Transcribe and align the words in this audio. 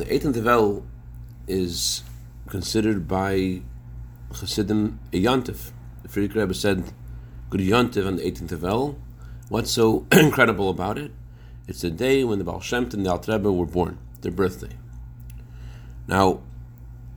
the 0.00 0.06
18th 0.06 0.36
of 0.36 0.44
Elul 0.44 0.82
is 1.46 2.02
considered 2.48 3.06
by 3.06 3.60
Chassidim 4.32 4.98
a 5.12 5.22
yontif. 5.22 5.72
The 6.02 6.08
Frierdiker 6.08 6.36
Rebbe 6.36 6.54
said, 6.54 6.92
"Good 7.50 7.60
yontif 7.60 8.06
on 8.06 8.16
the 8.16 8.22
18th 8.22 8.52
of 8.52 8.60
Elul." 8.60 8.96
What's 9.50 9.70
so 9.70 10.06
incredible 10.12 10.70
about 10.70 10.96
it? 10.96 11.12
It's 11.68 11.82
the 11.82 11.90
day 11.90 12.24
when 12.24 12.38
the 12.38 12.44
Baal 12.44 12.60
Shem 12.60 12.88
and 12.92 13.04
the 13.04 13.10
Alter 13.10 13.32
Rebbe 13.32 13.52
were 13.52 13.66
born, 13.66 13.98
their 14.22 14.32
birthday. 14.32 14.76
Now, 16.08 16.40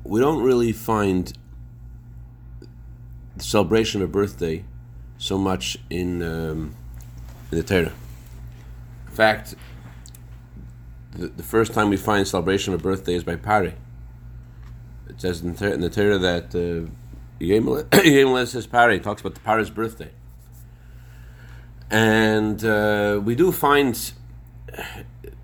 we 0.03 0.19
don't 0.19 0.43
really 0.43 0.73
find 0.73 1.31
the 3.37 3.43
celebration 3.43 4.01
of 4.01 4.09
a 4.09 4.11
birthday 4.11 4.65
so 5.17 5.37
much 5.37 5.77
in 5.89 6.21
um, 6.21 6.75
in 7.49 7.57
the 7.59 7.63
Torah. 7.63 7.93
In 9.07 9.13
fact, 9.13 9.55
the, 11.15 11.27
the 11.27 11.43
first 11.43 11.73
time 11.73 11.89
we 11.89 11.97
find 11.97 12.27
celebration 12.27 12.73
of 12.73 12.81
birthday 12.81 13.15
is 13.15 13.23
by 13.23 13.35
Pharaoh. 13.35 13.73
It 15.09 15.21
says 15.21 15.41
in 15.41 15.53
the, 15.55 15.73
in 15.73 15.81
the 15.81 15.89
Torah 15.89 16.17
that 16.17 16.55
uh, 16.55 16.89
says 18.45 18.65
Pharaoh 18.65 18.99
talks 18.99 19.21
about 19.21 19.35
the 19.35 19.41
Pharaoh's 19.41 19.69
birthday, 19.69 20.11
and 21.91 22.63
uh, 22.63 23.21
we 23.23 23.35
do 23.35 23.51
find 23.51 24.13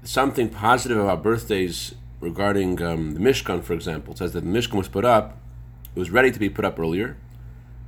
something 0.03 0.49
positive 0.49 0.97
about 0.97 1.21
birthdays 1.21 1.93
regarding 2.19 2.81
um, 2.81 3.13
the 3.13 3.19
Mishkan, 3.19 3.63
for 3.63 3.73
example. 3.73 4.13
It 4.13 4.17
says 4.17 4.33
that 4.33 4.41
the 4.41 4.49
Mishkan 4.49 4.75
was 4.75 4.87
put 4.87 5.05
up; 5.05 5.37
it 5.95 5.99
was 5.99 6.09
ready 6.09 6.31
to 6.31 6.39
be 6.39 6.49
put 6.49 6.65
up 6.65 6.79
earlier. 6.79 7.17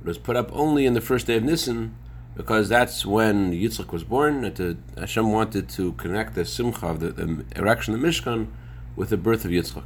It 0.00 0.06
was 0.06 0.18
put 0.18 0.36
up 0.36 0.50
only 0.52 0.86
in 0.86 0.94
the 0.94 1.00
first 1.00 1.26
day 1.26 1.36
of 1.36 1.44
Nisan, 1.44 1.96
because 2.34 2.68
that's 2.68 3.04
when 3.04 3.52
Yitzchak 3.52 3.92
was 3.92 4.04
born. 4.04 4.52
To, 4.54 4.76
Hashem 4.96 5.30
wanted 5.30 5.68
to 5.70 5.92
connect 5.92 6.34
the 6.34 6.44
simcha 6.44 6.86
of 6.86 7.00
the, 7.00 7.10
the 7.10 7.44
erection 7.56 7.94
of 7.94 8.00
the 8.00 8.06
Mishkan 8.06 8.48
with 8.96 9.10
the 9.10 9.16
birth 9.16 9.44
of 9.44 9.50
Yitzchak. 9.50 9.84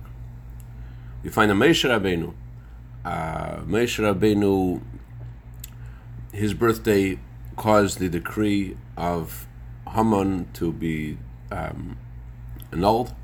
We 1.23 1.31
find 1.31 1.51
a 1.51 1.55
Moshe 1.55 1.89
Rabbeinu. 1.89 2.35
Uh, 3.05 3.63
Moshe 3.63 3.99
Rabbeinu, 3.99 4.81
his 6.33 6.55
birthday 6.55 7.19
caused 7.57 7.99
the 7.99 8.09
decree 8.09 8.77
of 8.97 9.47
Haman 9.89 10.49
to 10.55 10.73
be 10.73 11.19
um, 11.51 11.97
annulled. 12.71 13.15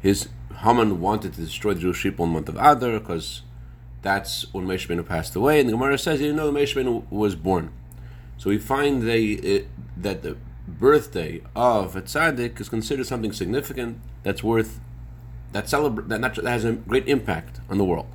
His 0.00 0.28
Haman 0.58 1.00
wanted 1.00 1.34
to 1.34 1.42
destroy 1.42 1.74
the 1.74 1.80
Jewish 1.80 2.02
people 2.02 2.24
in 2.24 2.32
the 2.32 2.34
month 2.34 2.48
of 2.48 2.56
Adar 2.56 2.98
because 2.98 3.42
that's 4.02 4.52
when 4.52 4.66
Moshe 4.66 4.88
Rabbeinu 4.88 5.06
passed 5.06 5.36
away. 5.36 5.60
And 5.60 5.68
the 5.68 5.72
Gemara 5.72 5.98
says, 5.98 6.20
you 6.20 6.32
know, 6.32 6.50
Moshe 6.50 6.74
Rabbeinu 6.74 7.08
was 7.10 7.36
born. 7.36 7.72
So 8.40 8.48
we 8.48 8.56
find 8.56 9.02
they, 9.02 9.24
it, 9.24 9.68
that 9.98 10.22
the 10.22 10.38
birthday 10.66 11.42
of 11.54 11.94
a 11.94 12.00
tzaddik 12.00 12.58
is 12.58 12.70
considered 12.70 13.06
something 13.06 13.32
significant 13.32 14.00
that's 14.22 14.42
worth 14.42 14.80
that 15.52 15.68
celebrate 15.68 16.08
that, 16.08 16.20
not, 16.20 16.36
that 16.36 16.46
has 16.46 16.64
a 16.64 16.72
great 16.72 17.06
impact 17.06 17.60
on 17.68 17.76
the 17.76 17.84
world. 17.84 18.06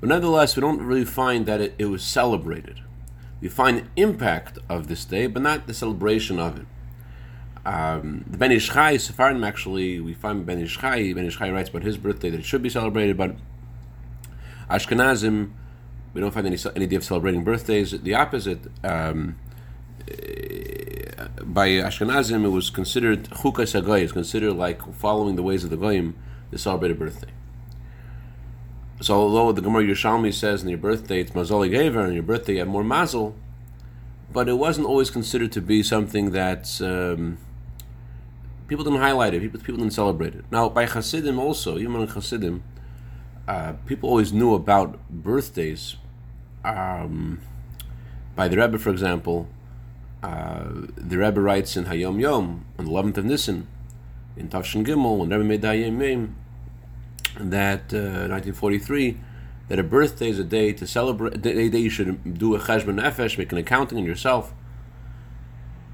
But 0.00 0.08
nonetheless, 0.08 0.56
we 0.56 0.62
don't 0.62 0.80
really 0.80 1.04
find 1.04 1.44
that 1.44 1.60
it, 1.60 1.74
it 1.78 1.86
was 1.86 2.02
celebrated. 2.02 2.80
We 3.42 3.48
find 3.48 3.80
the 3.80 3.84
impact 3.96 4.58
of 4.70 4.88
this 4.88 5.04
day, 5.04 5.26
but 5.26 5.42
not 5.42 5.66
the 5.66 5.74
celebration 5.74 6.38
of 6.38 6.60
it. 6.60 6.66
Um, 7.66 8.24
the 8.26 8.38
Ben 8.38 8.50
Ish 8.50 8.70
Chai, 8.70 8.96
Sephardim 8.96 9.44
actually, 9.44 10.00
we 10.00 10.14
find 10.14 10.46
Ben 10.46 10.58
Ish 10.58 10.78
Chai, 10.78 11.12
Ben 11.12 11.26
Ish 11.26 11.36
Chai 11.36 11.50
writes 11.50 11.68
about 11.68 11.82
his 11.82 11.98
birthday 11.98 12.30
that 12.30 12.40
it 12.40 12.46
should 12.46 12.62
be 12.62 12.70
celebrated, 12.70 13.18
but 13.18 13.36
Ashkenazim, 14.70 15.50
we 16.12 16.20
don't 16.20 16.32
find 16.32 16.46
any 16.46 16.58
any 16.76 16.86
day 16.86 16.96
of 16.96 17.04
celebrating 17.04 17.44
birthdays. 17.44 17.90
The 17.90 18.14
opposite. 18.14 18.60
Um, 18.84 19.36
by 21.44 21.68
Ashkenazim, 21.68 22.44
it 22.44 22.48
was 22.48 22.70
considered 22.70 23.28
chukas 23.30 23.80
hagoy. 23.80 24.02
It's 24.02 24.12
considered 24.12 24.54
like 24.54 24.80
following 24.94 25.36
the 25.36 25.42
ways 25.42 25.64
of 25.64 25.70
the 25.70 25.76
goyim 25.76 26.16
to 26.50 26.58
celebrate 26.58 26.90
a 26.90 26.94
birthday. 26.94 27.30
So, 29.00 29.14
although 29.14 29.52
the 29.52 29.62
Gemara 29.62 29.82
Yerushalmi 29.82 30.32
says 30.32 30.62
in 30.62 30.68
your 30.68 30.78
birthday 30.78 31.20
it's 31.20 31.32
mazoli 31.32 31.70
gever, 31.70 32.04
and 32.04 32.14
your 32.14 32.22
birthday 32.22 32.54
you 32.54 32.58
have 32.60 32.68
more 32.68 32.84
mazel, 32.84 33.34
but 34.32 34.48
it 34.48 34.54
wasn't 34.54 34.86
always 34.86 35.10
considered 35.10 35.52
to 35.52 35.60
be 35.60 35.82
something 35.82 36.30
that 36.30 36.80
um, 36.80 37.38
people 38.68 38.84
didn't 38.84 39.00
highlight 39.00 39.34
it. 39.34 39.40
People, 39.40 39.60
people 39.60 39.78
didn't 39.78 39.92
celebrate 39.92 40.34
it. 40.34 40.44
Now, 40.50 40.68
by 40.68 40.86
Hasidim 40.86 41.38
also, 41.38 41.78
even 41.78 42.00
in 42.00 42.06
Hasidim, 42.08 42.62
uh, 43.48 43.72
people 43.86 44.08
always 44.08 44.32
knew 44.32 44.54
about 44.54 44.98
birthdays 45.10 45.96
um, 46.64 47.40
by 48.34 48.48
the 48.48 48.56
Rebbe, 48.56 48.78
for 48.78 48.90
example, 48.90 49.48
uh, 50.22 50.64
the 50.96 51.18
Rebbe 51.18 51.40
writes 51.40 51.76
in 51.76 51.86
Hayom 51.86 52.20
Yom 52.20 52.64
on 52.78 52.84
the 52.84 52.90
11th 52.90 53.16
of 53.18 53.24
Nisan 53.24 53.66
in 54.36 54.48
Tafshin 54.48 54.84
Gimel 54.84 55.18
when 55.18 55.30
Rebbe 55.30 55.44
made 55.44 55.62
that 57.38 57.92
uh, 57.92 58.28
1943 58.28 59.18
that 59.68 59.78
a 59.78 59.82
birthday 59.82 60.28
is 60.28 60.38
a 60.38 60.44
day 60.44 60.72
to 60.72 60.86
celebrate. 60.86 61.34
A 61.34 61.38
day, 61.38 61.78
you 61.78 61.90
should 61.90 62.38
do 62.38 62.54
a 62.54 62.58
cheshbon 62.58 63.00
nefesh, 63.00 63.38
make 63.38 63.52
an 63.52 63.58
accounting 63.58 63.98
on 63.98 64.04
yourself. 64.04 64.52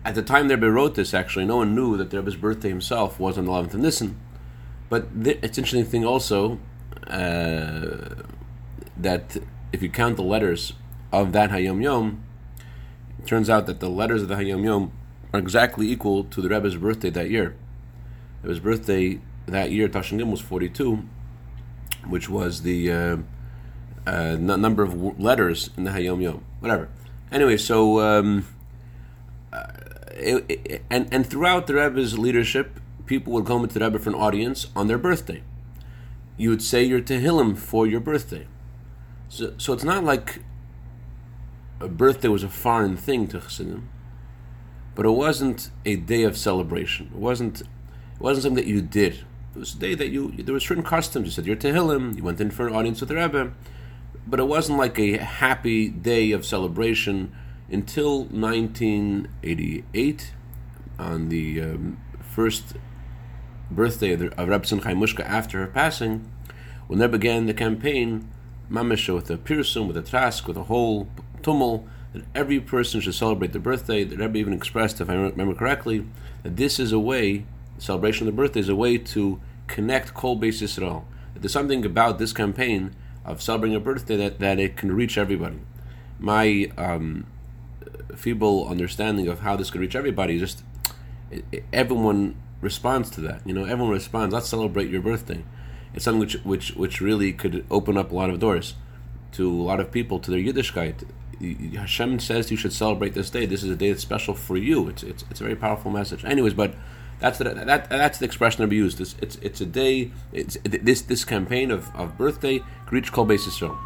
At 0.05 0.15
the 0.15 0.23
time 0.23 0.49
the 0.49 0.57
Rebbe 0.57 0.71
wrote 0.71 0.95
this, 0.95 1.15
actually, 1.15 1.45
no 1.45 1.59
one 1.59 1.75
knew 1.75 1.97
that 1.97 2.11
the 2.11 2.19
Rebbe's 2.19 2.37
birthday 2.37 2.69
himself 2.69 3.21
was 3.21 3.39
on 3.39 3.45
the 3.45 3.53
11th 3.53 3.75
of 3.75 3.81
Nisan. 3.81 4.19
But 4.89 5.23
th- 5.23 5.39
it's 5.43 5.59
interesting 5.59 5.85
thing 5.85 6.05
also 6.05 6.59
uh, 7.07 8.23
that 8.97 9.37
if 9.73 9.83
you 9.83 9.91
count 9.91 10.17
the 10.17 10.23
letters 10.23 10.73
of 11.13 11.33
that 11.33 11.51
Hayom 11.51 11.83
Yom, 11.83 12.23
it 13.19 13.27
turns 13.27 13.51
out 13.51 13.67
that 13.67 13.81
the 13.81 13.89
letters 13.89 14.23
of 14.23 14.29
the 14.29 14.37
Hayom 14.37 14.65
Yom 14.65 14.93
are 15.33 15.39
exactly 15.39 15.91
equal 15.91 16.25
to 16.25 16.41
the 16.41 16.49
Rebbe's 16.49 16.77
birthday 16.77 17.11
that 17.11 17.31
year. 17.31 17.55
His 18.43 18.61
birthday 18.61 19.21
that 19.47 19.71
year, 19.71 19.89
Tashin 19.89 20.25
was 20.31 20.41
42, 20.41 21.05
which 22.07 22.29
was 22.29 22.63
the 22.63 22.93
uh, 22.93 23.17
uh, 24.07 24.37
number 24.37 24.83
of 24.83 25.21
letters 25.21 25.71
in 25.77 25.85
the 25.85 25.91
Hayom 25.91 26.23
Yom. 26.23 26.45
Whatever. 26.61 26.89
Anyway, 27.31 27.57
so. 27.57 28.01
Um, 28.01 28.47
uh, 29.53 29.67
it, 30.15 30.45
it, 30.49 30.83
and, 30.91 31.09
and 31.13 31.27
throughout 31.27 31.67
the 31.67 31.75
Rebbe's 31.75 32.19
leadership, 32.19 32.81
people 33.07 33.33
would 33.35 33.47
come 33.47 33.63
into 33.63 33.79
the 33.79 33.85
Rebbe 33.85 33.99
for 33.99 34.11
an 34.11 34.15
audience 34.15 34.67
on 34.77 34.87
their 34.87 34.99
birthday. 34.99 35.43
You 36.37 36.51
would 36.51 36.63
say 36.63 36.85
your 36.85 37.01
Tehillim 37.01 37.57
for 37.57 37.87
your 37.87 38.01
birthday. 38.01 38.47
So, 39.29 39.55
so 39.59 39.73
it's 39.73 39.85
not 39.85 40.05
like 40.05 40.41
a 41.81 41.89
birthday 41.89 42.29
was 42.29 42.43
a 42.43 42.49
foreign 42.49 42.97
thing 42.97 43.27
to 43.29 43.41
Chassidim, 43.41 43.89
but 44.95 45.07
it 45.07 45.11
wasn't 45.11 45.71
a 45.85 45.97
day 45.97 46.23
of 46.25 46.37
celebration. 46.37 47.11
It 47.15 47.19
wasn't. 47.19 47.61
It 47.61 47.67
wasn't 48.21 48.43
something 48.45 48.65
that 48.65 48.69
you 48.69 48.83
did. 48.83 49.25
It 49.55 49.59
was 49.59 49.75
a 49.75 49.79
day 49.79 49.95
that 49.95 50.09
you. 50.09 50.33
There 50.33 50.53
were 50.53 50.59
certain 50.61 50.83
customs. 50.83 51.27
You 51.27 51.33
said 51.33 51.47
your 51.47 51.57
Tehillim. 51.57 52.17
You 52.17 52.25
went 52.25 52.41
in 52.41 52.51
for 52.51 52.67
an 52.67 52.75
audience 52.75 53.01
with 53.01 53.11
the 53.11 53.17
Rebbe, 53.17 53.53
but 54.27 54.41
it 54.41 54.45
wasn't 54.45 54.79
like 54.79 54.99
a 54.99 55.19
happy 55.19 55.89
day 55.89 56.33
of 56.33 56.45
celebration 56.45 57.33
until 57.71 58.25
1988, 58.25 60.33
on 60.99 61.29
the 61.29 61.61
um, 61.61 62.01
first 62.21 62.73
birthday 63.71 64.15
of, 64.15 64.21
the, 64.21 64.31
Simchai 64.31 64.97
Mushka 64.97 65.21
after 65.21 65.61
her 65.61 65.67
passing, 65.67 66.33
when 66.87 66.99
they 66.99 67.07
began 67.07 67.45
the 67.47 67.53
campaign 67.53 68.27
mamish 68.71 69.13
with 69.13 69.31
a 69.31 69.37
pirsum, 69.37 69.87
with 69.87 69.97
a 69.97 70.03
trask, 70.03 70.47
with 70.47 70.57
a 70.57 70.65
whole 70.65 71.09
tumul, 71.43 71.85
that 72.13 72.25
every 72.35 72.61
person 72.61 73.01
should 73.01 73.15
celebrate 73.15 73.53
their 73.53 73.61
birthday. 73.61 74.05
The 74.05 74.17
Rebbe 74.17 74.39
even 74.39 74.53
expressed, 74.53 75.01
if 75.01 75.11
I 75.11 75.15
remember 75.15 75.55
correctly, 75.55 76.07
that 76.43 76.57
this 76.57 76.79
is 76.79 76.93
a 76.93 76.99
way, 76.99 77.45
celebration 77.79 78.27
of 78.27 78.35
the 78.35 78.37
birthday 78.37 78.61
is 78.61 78.69
a 78.69 78.77
way 78.77 78.99
to 78.99 79.41
connect 79.67 80.15
Kol 80.15 80.39
Beis 80.39 80.63
Yisrael. 80.63 81.05
That 81.35 81.41
there's 81.41 81.53
something 81.53 81.85
about 81.85 82.19
this 82.19 82.33
campaign 82.33 82.95
of 83.25 83.43
celebrating 83.43 83.77
a 83.77 83.81
birthday 83.81 84.17
that, 84.17 84.39
that 84.39 84.59
it 84.59 84.77
can 84.77 84.93
reach 84.93 85.19
everybody. 85.19 85.59
My 86.19 86.71
um, 86.77 87.27
feeble 88.17 88.67
understanding 88.69 89.29
of 89.29 89.41
how 89.41 89.57
this 89.57 89.71
could 89.71 89.81
reach 89.81 89.95
everybody 89.95 90.39
just 90.39 90.65
it, 91.31 91.45
it, 91.53 91.65
everyone 91.73 92.35
responds 92.61 93.11
to 93.11 93.21
that. 93.21 93.47
You 93.47 93.53
know, 93.53 93.65
everyone 93.65 93.93
responds. 93.93 94.35
Let's 94.35 94.49
celebrate 94.49 94.89
your 94.89 95.03
birthday 95.03 95.45
it's 95.95 96.05
something 96.05 96.21
which 96.21 96.35
which 96.45 96.75
which 96.75 97.01
really 97.01 97.33
could 97.33 97.65
open 97.71 97.97
up 97.97 98.13
a 98.13 98.15
lot 98.15 98.31
of 98.31 98.39
doors 98.39 98.75
to 99.33 99.51
a 99.51 99.63
lot 99.63 99.81
of 99.81 99.91
people 99.91 100.19
to 100.21 100.31
their 100.31 100.41
Yiddishkeit. 100.41 101.05
Hashem 101.77 102.19
says 102.19 102.51
you 102.51 102.57
should 102.57 102.73
celebrate 102.73 103.15
this 103.15 103.31
day. 103.31 103.47
This 103.47 103.63
is 103.63 103.71
a 103.71 103.77
day 103.77 103.91
that's 103.91 104.03
special 104.03 104.35
for 104.35 104.57
you. 104.57 104.89
It's 104.89 105.03
it's, 105.03 105.25
it's 105.31 105.41
a 105.41 105.45
very 105.45 105.57
powerful 105.57 105.91
message. 105.91 106.25
Anyways, 106.25 106.55
but 106.55 106.75
that's 107.21 107.39
the, 107.39 107.45
that 107.45 107.89
that's 107.91 108.19
the 108.19 108.25
expression 108.25 108.63
that 108.63 108.71
we 108.71 108.77
use. 108.77 108.97
This 108.97 109.17
it's 109.21 109.37
it's 109.37 109.61
a 109.61 109.67
day. 109.67 110.11
It's 110.33 110.57
this 110.65 111.03
this 111.03 111.25
campaign 111.25 111.71
of, 111.71 111.95
of 111.95 112.17
birthday 112.17 112.63
reach 112.91 113.13
Kol 113.13 113.27
Beis 113.27 113.41
Yisrael. 113.41 113.77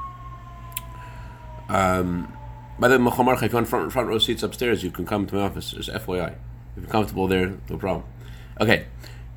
Um, 1.68 2.36
by 2.78 2.88
the 2.88 2.98
way, 2.98 3.04
if 3.06 3.42
you 3.42 3.48
want 3.54 3.68
front, 3.68 3.92
front 3.92 4.08
row 4.08 4.18
seats 4.18 4.42
upstairs, 4.42 4.82
you 4.82 4.90
can 4.90 5.06
come 5.06 5.26
to 5.26 5.34
my 5.34 5.42
office. 5.42 5.70
Just 5.70 5.88
FYI, 5.88 6.34
if 6.76 6.82
you're 6.82 6.86
comfortable 6.86 7.26
there, 7.28 7.54
no 7.70 7.78
problem. 7.78 8.04
Okay, 8.60 8.86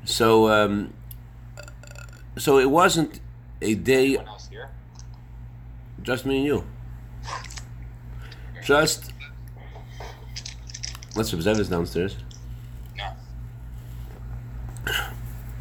so 0.04 0.50
um, 0.50 0.92
so 2.36 2.58
it 2.58 2.70
wasn't 2.70 3.20
a 3.62 3.74
day. 3.74 4.18
Just 6.02 6.26
me 6.26 6.36
and 6.36 6.46
you. 6.46 6.64
Just 8.62 9.12
let's 11.14 11.32
observe 11.32 11.56
this 11.56 11.68
downstairs. 11.68 12.16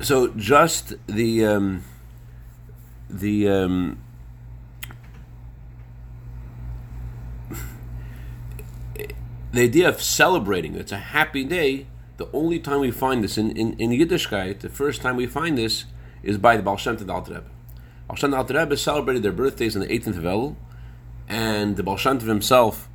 so 0.01 0.27
just 0.29 0.93
the 1.07 1.45
um, 1.45 1.83
the 3.09 3.47
um, 3.47 3.97
the 9.51 9.61
idea 9.61 9.87
of 9.87 10.01
celebrating 10.01 10.75
it's 10.75 10.91
a 10.91 10.97
happy 10.97 11.43
day 11.43 11.87
the 12.17 12.29
only 12.31 12.59
time 12.59 12.79
we 12.79 12.91
find 12.91 13.23
this 13.23 13.37
in, 13.37 13.51
in, 13.51 13.73
in 13.73 13.89
Yiddishkeit, 13.91 14.59
the 14.59 14.69
first 14.69 15.01
time 15.01 15.15
we 15.15 15.27
find 15.27 15.57
this 15.57 15.85
is 16.25 16.37
by 16.37 16.57
the 16.57 16.63
Baal 16.63 16.77
Shem 16.77 16.97
Tov 16.97 17.09
Alter 17.09 17.35
Rebbe. 17.35 17.49
Baal 18.07 18.17
Shem 18.17 18.33
Alter 18.33 18.57
Rebbe 18.57 18.75
celebrated 18.75 19.23
their 19.23 19.31
birthdays 19.31 19.75
on 19.75 19.81
the 19.81 19.87
18th 19.87 20.17
of 20.17 20.23
Elul, 20.23 20.55
and 21.29 21.77
the 21.77 21.83
Baal 21.83 21.97
Shem 21.97 22.19
Tov 22.19 22.27
himself 22.27 22.89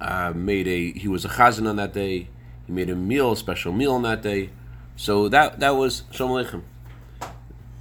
uh, 0.00 0.32
made 0.34 0.68
a, 0.68 0.92
he 0.92 1.08
was 1.08 1.24
a 1.24 1.28
chazan 1.28 1.68
on 1.68 1.76
that 1.76 1.92
day, 1.92 2.28
he 2.66 2.72
made 2.72 2.90
a 2.90 2.96
meal, 2.96 3.32
a 3.32 3.36
special 3.36 3.72
meal 3.72 3.92
on 3.92 4.02
that 4.02 4.22
day. 4.22 4.50
So 4.96 5.28
that 5.28 5.60
that 5.60 5.70
was 5.70 6.04
Shalom 6.10 6.44
Aleichem. 6.44 6.62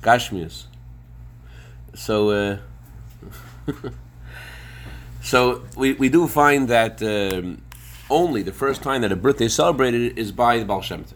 Gashmias. 0.01 0.65
So, 1.95 2.29
uh, 2.31 2.57
so 5.21 5.63
we, 5.77 5.93
we 5.93 6.09
do 6.09 6.27
find 6.27 6.67
that 6.67 7.01
um, 7.01 7.61
only 8.09 8.41
the 8.41 8.51
first 8.51 8.81
time 8.81 9.01
that 9.01 9.11
a 9.11 9.15
birthday 9.15 9.45
is 9.45 9.55
celebrated 9.55 10.17
is 10.17 10.31
by 10.31 10.57
the 10.57 10.65
Baal 10.65 10.81
Shem 10.81 11.05
Tov. 11.05 11.13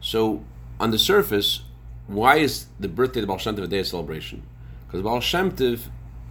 So, 0.00 0.42
on 0.80 0.90
the 0.90 0.98
surface, 0.98 1.62
why 2.12 2.36
is 2.36 2.66
the 2.78 2.88
birthday 2.88 3.20
of 3.20 3.22
the 3.24 3.26
Baal 3.28 3.38
Shem 3.38 3.56
Tov 3.56 3.64
a 3.64 3.66
day 3.66 3.80
of 3.80 3.86
celebration? 3.86 4.42
Because 4.86 5.02
Baal 5.02 5.20
Shem 5.20 5.52
Tov 5.52 5.88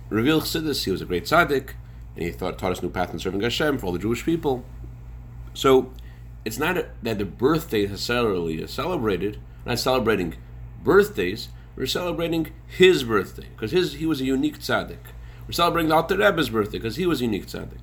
revealed 0.09 0.43
Chassidus, 0.43 0.83
he 0.83 0.91
was 0.91 1.01
a 1.01 1.05
great 1.05 1.25
tzaddik, 1.25 1.71
and 2.15 2.25
he 2.25 2.31
thought, 2.31 2.59
taught 2.59 2.71
us 2.71 2.81
new 2.81 2.89
path 2.89 3.13
in 3.13 3.19
serving 3.19 3.41
Hashem 3.41 3.77
for 3.77 3.87
all 3.87 3.91
the 3.93 3.99
Jewish 3.99 4.23
people. 4.25 4.63
So, 5.53 5.91
it's 6.43 6.57
not 6.57 6.77
a, 6.77 6.89
that 7.03 7.17
the 7.17 7.25
birthday 7.25 7.87
necessarily 7.87 8.61
is 8.61 8.71
celebrated, 8.71 9.39
not 9.65 9.79
celebrating 9.79 10.35
birthdays, 10.83 11.49
we're 11.75 11.85
celebrating 11.85 12.51
his 12.67 13.03
birthday, 13.03 13.47
because 13.55 13.71
his 13.71 13.93
he 13.93 14.05
was 14.05 14.21
a 14.21 14.25
unique 14.25 14.59
tzaddik. 14.59 14.97
We're 15.47 15.53
celebrating 15.53 15.89
the 15.89 15.95
Alter 15.95 16.17
Rebbe's 16.17 16.49
birthday, 16.49 16.77
because 16.77 16.97
he 16.97 17.05
was 17.05 17.21
a 17.21 17.25
unique 17.25 17.47
tzaddik. 17.47 17.79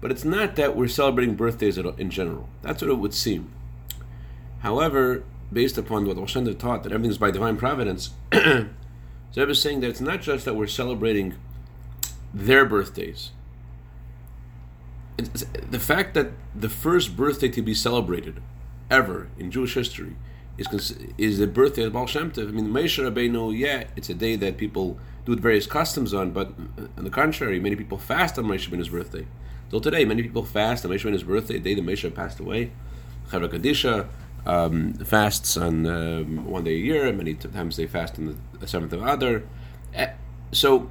But 0.00 0.10
it's 0.10 0.24
not 0.24 0.56
that 0.56 0.76
we're 0.76 0.88
celebrating 0.88 1.34
birthdays 1.34 1.78
in 1.78 2.10
general. 2.10 2.48
That's 2.62 2.82
what 2.82 2.90
it 2.90 2.98
would 2.98 3.14
seem. 3.14 3.52
However, 4.60 5.24
based 5.52 5.78
upon 5.78 6.06
what 6.06 6.16
Rosh 6.16 6.34
taught, 6.58 6.82
that 6.82 6.92
everything 6.92 7.10
is 7.10 7.18
by 7.18 7.30
divine 7.30 7.56
providence, 7.56 8.10
Zeb 8.32 9.48
is 9.48 9.60
saying 9.60 9.80
that 9.80 9.88
it's 9.88 10.00
not 10.00 10.20
just 10.20 10.44
that 10.44 10.54
we're 10.54 10.66
celebrating 10.66 11.34
their 12.32 12.64
birthdays. 12.64 13.30
It's 15.16 15.44
the 15.68 15.80
fact 15.80 16.14
that 16.14 16.32
the 16.54 16.68
first 16.68 17.16
birthday 17.16 17.48
to 17.48 17.62
be 17.62 17.74
celebrated 17.74 18.40
ever 18.90 19.28
in 19.38 19.50
Jewish 19.50 19.74
history 19.74 20.16
is 20.56 20.94
is 21.16 21.38
the 21.38 21.46
birthday 21.46 21.84
of 21.84 21.92
Baal 21.92 22.06
Shem 22.06 22.30
Tov. 22.30 22.48
I 22.48 22.50
mean, 22.52 22.68
Moshe 22.68 23.02
Rabbeinu, 23.02 23.56
yeah, 23.56 23.84
it's 23.96 24.08
a 24.10 24.14
day 24.14 24.36
that 24.36 24.56
people 24.56 24.98
do 25.24 25.36
various 25.36 25.66
customs 25.66 26.14
on, 26.14 26.30
but 26.30 26.52
on 26.96 27.04
the 27.04 27.10
contrary, 27.10 27.60
many 27.60 27.76
people 27.76 27.98
fast 27.98 28.38
on 28.38 28.44
Moshe 28.44 28.68
Rabbeinu's 28.68 28.88
birthday. 28.88 29.26
Till 29.70 29.80
today, 29.80 30.04
many 30.04 30.22
people 30.22 30.44
fast 30.44 30.84
on 30.84 30.90
Moshe 30.90 31.04
Rabbeinu's 31.04 31.22
birthday, 31.22 31.54
the 31.54 31.60
day 31.60 31.74
that 31.74 31.84
Moshe 31.84 32.14
passed 32.14 32.40
away. 32.40 32.72
Chevra 33.30 33.48
Kadisha 33.48 34.08
um, 34.48 34.94
fasts 34.94 35.56
on 35.56 35.86
um, 35.86 36.46
one 36.46 36.64
day 36.64 36.74
a 36.74 36.78
year, 36.78 37.12
many 37.12 37.34
times 37.34 37.76
they 37.76 37.86
fast 37.86 38.18
on 38.18 38.40
the 38.58 38.66
seventh 38.66 38.92
of 38.92 39.06
Adar. 39.06 39.42
Eh, 39.94 40.12
so, 40.50 40.90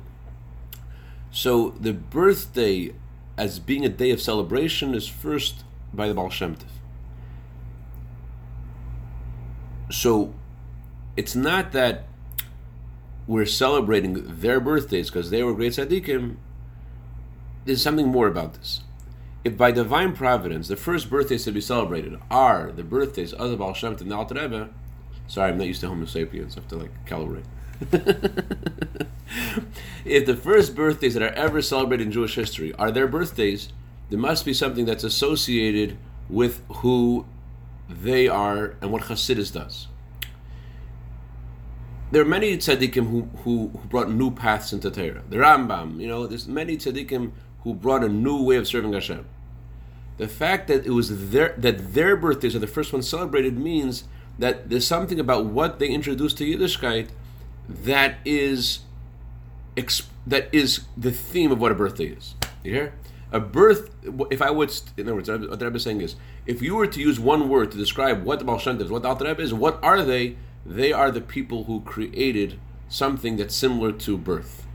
so 1.31 1.71
the 1.79 1.91
birthday 1.91 2.93
as 3.37 3.59
being 3.59 3.83
a 3.83 3.89
day 3.89 4.11
of 4.11 4.21
celebration 4.21 4.93
is 4.93 5.07
first 5.07 5.63
by 5.93 6.07
the 6.07 6.13
Baal 6.13 6.29
Shem 6.29 6.55
Tov. 6.55 6.65
So, 9.89 10.33
it's 11.15 11.35
not 11.35 11.71
that 11.71 12.05
we're 13.25 13.45
celebrating 13.45 14.39
their 14.39 14.59
birthdays 14.59 15.09
because 15.09 15.31
they 15.31 15.43
were 15.43 15.53
great 15.53 15.73
tzaddikim 15.73 16.37
there's 17.67 17.81
something 17.81 18.07
more 18.07 18.27
about 18.27 18.53
this. 18.53 18.81
If 19.47 19.55
by 19.55 19.71
divine 19.71 20.11
providence 20.11 20.67
the 20.67 20.75
first 20.75 21.09
birthdays 21.09 21.45
to 21.45 21.53
be 21.53 21.61
celebrated 21.61 22.19
are 22.29 22.69
the 22.69 22.83
birthdays 22.83 23.31
of 23.31 23.49
the 23.49 23.55
Baal 23.55 23.73
Shem 23.73 23.95
Tov 23.95 24.01
and 24.01 24.11
the 24.11 24.15
Alter 24.17 24.35
Rebbe, 24.35 24.69
sorry, 25.27 25.51
I'm 25.51 25.57
not 25.57 25.67
used 25.67 25.79
to 25.79 25.87
Homo 25.87 26.03
sapiens. 26.03 26.57
I 26.57 26.59
have 26.59 26.67
to 26.67 26.75
like 26.75 27.05
calibrate. 27.05 27.45
if 30.03 30.25
the 30.25 30.35
first 30.35 30.75
birthdays 30.75 31.13
that 31.13 31.23
are 31.23 31.31
ever 31.31 31.61
celebrated 31.61 32.07
in 32.07 32.11
Jewish 32.11 32.35
history 32.35 32.73
are 32.73 32.91
their 32.91 33.07
birthdays, 33.07 33.71
there 34.09 34.19
must 34.19 34.43
be 34.43 34.53
something 34.53 34.83
that's 34.83 35.05
associated 35.05 35.97
with 36.27 36.61
who 36.67 37.25
they 37.89 38.27
are 38.27 38.75
and 38.81 38.91
what 38.91 39.03
Hasidus 39.03 39.53
does. 39.53 39.87
There 42.11 42.21
are 42.21 42.25
many 42.25 42.57
tzaddikim 42.57 43.09
who, 43.09 43.29
who, 43.43 43.69
who 43.69 43.87
brought 43.87 44.11
new 44.11 44.29
paths 44.29 44.73
into 44.73 44.91
Torah. 44.91 45.23
The 45.29 45.37
Rambam, 45.37 46.01
you 46.01 46.07
know, 46.09 46.27
there's 46.27 46.49
many 46.49 46.75
tzaddikim 46.75 47.31
who 47.63 47.73
brought 47.73 48.03
a 48.03 48.09
new 48.09 48.43
way 48.43 48.57
of 48.57 48.67
serving 48.67 48.91
Hashem. 48.91 49.25
The 50.17 50.27
fact 50.27 50.67
that 50.67 50.85
it 50.85 50.91
was 50.91 51.29
their 51.29 51.53
that 51.57 51.93
their 51.93 52.15
birthdays 52.15 52.55
are 52.55 52.59
the 52.59 52.67
first 52.67 52.91
ones 52.91 53.07
celebrated 53.07 53.57
means 53.57 54.03
that 54.39 54.69
there's 54.69 54.87
something 54.87 55.19
about 55.19 55.45
what 55.45 55.79
they 55.79 55.89
introduced 55.89 56.37
to 56.39 56.45
Yiddishkeit 56.45 57.09
that 57.69 58.17
is 58.25 58.79
that 60.25 60.49
is 60.51 60.81
the 60.95 61.11
theme 61.11 61.51
of 61.51 61.61
what 61.61 61.71
a 61.71 61.75
birthday 61.75 62.05
is. 62.05 62.35
You 62.63 62.73
hear? 62.73 62.93
A 63.31 63.39
birth. 63.39 63.89
If 64.31 64.41
I 64.41 64.49
would, 64.49 64.73
in 64.95 65.05
other 65.05 65.15
words, 65.15 65.29
what 65.29 65.59
the 65.59 65.65
Rebbe 65.65 65.77
is 65.77 65.83
saying 65.83 66.01
is, 66.01 66.15
if 66.45 66.61
you 66.61 66.75
were 66.75 66.87
to 66.87 66.99
use 66.99 67.19
one 67.19 67.49
word 67.49 67.71
to 67.71 67.77
describe 67.77 68.23
what 68.23 68.39
the 68.39 68.45
Baal 68.45 68.57
Shem 68.57 68.79
is, 68.81 68.89
what 68.89 69.03
the 69.03 69.09
Alter 69.09 69.25
Rebbe 69.25 69.41
is, 69.41 69.53
what 69.53 69.81
are 69.83 70.03
they? 70.03 70.37
They 70.65 70.91
are 70.91 71.11
the 71.11 71.21
people 71.21 71.65
who 71.65 71.81
created 71.81 72.59
something 72.89 73.37
that's 73.37 73.55
similar 73.55 73.91
to 73.91 74.17
birth. 74.17 74.65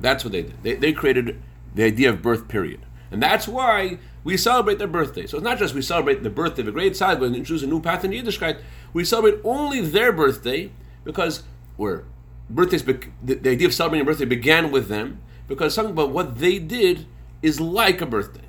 That's 0.00 0.24
what 0.24 0.32
they 0.32 0.42
did. 0.42 0.62
They, 0.62 0.74
they 0.74 0.92
created 0.92 1.40
the 1.74 1.84
idea 1.84 2.10
of 2.10 2.22
birth 2.22 2.48
period. 2.48 2.80
And 3.10 3.22
that's 3.22 3.48
why 3.48 3.98
we 4.24 4.36
celebrate 4.36 4.78
their 4.78 4.88
birthday. 4.88 5.26
So 5.26 5.38
it's 5.38 5.44
not 5.44 5.58
just 5.58 5.74
we 5.74 5.82
celebrate 5.82 6.22
the 6.22 6.30
birthday 6.30 6.62
of 6.62 6.68
a 6.68 6.72
great 6.72 6.92
tzaddik 6.92 7.34
and 7.34 7.46
choose 7.46 7.62
a 7.62 7.66
new 7.66 7.80
path 7.80 8.04
in 8.04 8.10
Yiddishkeit. 8.10 8.60
We 8.92 9.04
celebrate 9.04 9.40
only 9.44 9.80
their 9.80 10.12
birthday 10.12 10.70
because 11.04 11.42
we're 11.76 12.04
birthdays. 12.50 12.84
The, 12.84 13.00
the 13.22 13.50
idea 13.50 13.66
of 13.66 13.74
celebrating 13.74 14.02
a 14.02 14.10
birthday 14.10 14.24
began 14.24 14.70
with 14.70 14.88
them 14.88 15.20
because 15.46 15.74
something 15.74 15.92
about 15.92 16.10
what 16.10 16.38
they 16.38 16.58
did 16.58 17.06
is 17.42 17.60
like 17.60 18.00
a 18.00 18.06
birthday, 18.06 18.44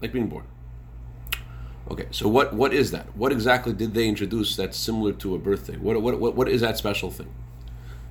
like 0.00 0.12
being 0.12 0.28
born. 0.28 0.44
Okay, 1.90 2.06
so 2.10 2.28
what, 2.28 2.54
what 2.54 2.72
is 2.72 2.92
that? 2.92 3.14
What 3.16 3.32
exactly 3.32 3.72
did 3.72 3.92
they 3.92 4.08
introduce 4.08 4.54
that's 4.54 4.78
similar 4.78 5.12
to 5.14 5.34
a 5.34 5.38
birthday? 5.38 5.76
What, 5.76 6.00
what, 6.00 6.20
what, 6.20 6.36
what 6.36 6.48
is 6.48 6.60
that 6.60 6.78
special 6.78 7.10
thing? 7.10 7.32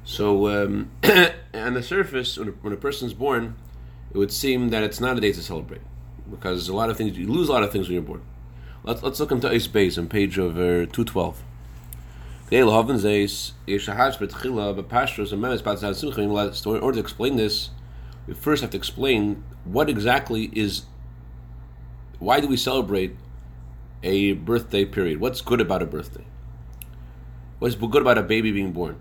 So, 0.03 0.49
um, 0.49 0.91
on 1.53 1.73
the 1.73 1.83
surface, 1.83 2.37
when 2.37 2.49
a, 2.49 2.51
when 2.51 2.73
a 2.73 2.77
person's 2.77 3.13
born, 3.13 3.55
it 4.13 4.17
would 4.17 4.31
seem 4.31 4.69
that 4.69 4.83
it's 4.83 4.99
not 4.99 5.17
a 5.17 5.21
day 5.21 5.31
to 5.31 5.41
celebrate 5.41 5.81
because 6.29 6.67
a 6.67 6.75
lot 6.75 6.89
of 6.89 6.97
things 6.97 7.17
you 7.17 7.27
lose 7.27 7.49
a 7.49 7.51
lot 7.51 7.63
of 7.63 7.71
things 7.71 7.87
when 7.87 7.93
you're 7.93 8.01
born. 8.01 8.21
Let's 8.83 9.03
let's 9.03 9.19
look 9.19 9.31
into 9.31 9.49
Ice 9.49 9.67
Base 9.67 9.97
on 9.97 10.07
page 10.07 10.39
over 10.39 10.83
uh, 10.83 10.85
two 10.85 11.05
twelve. 11.05 11.43
In 12.51 12.63
order 16.81 16.93
to 16.93 16.99
explain 16.99 17.37
this, 17.37 17.69
we 18.27 18.33
first 18.33 18.61
have 18.61 18.71
to 18.71 18.77
explain 18.77 19.43
what 19.63 19.89
exactly 19.89 20.51
is. 20.53 20.83
Why 22.19 22.39
do 22.39 22.47
we 22.47 22.57
celebrate 22.57 23.15
a 24.03 24.33
birthday 24.33 24.83
period? 24.85 25.19
What's 25.19 25.41
good 25.41 25.61
about 25.61 25.81
a 25.81 25.85
birthday? 25.85 26.25
What's 27.59 27.75
good 27.75 28.01
about 28.01 28.17
a 28.17 28.23
baby 28.23 28.51
being 28.51 28.71
born? 28.71 28.99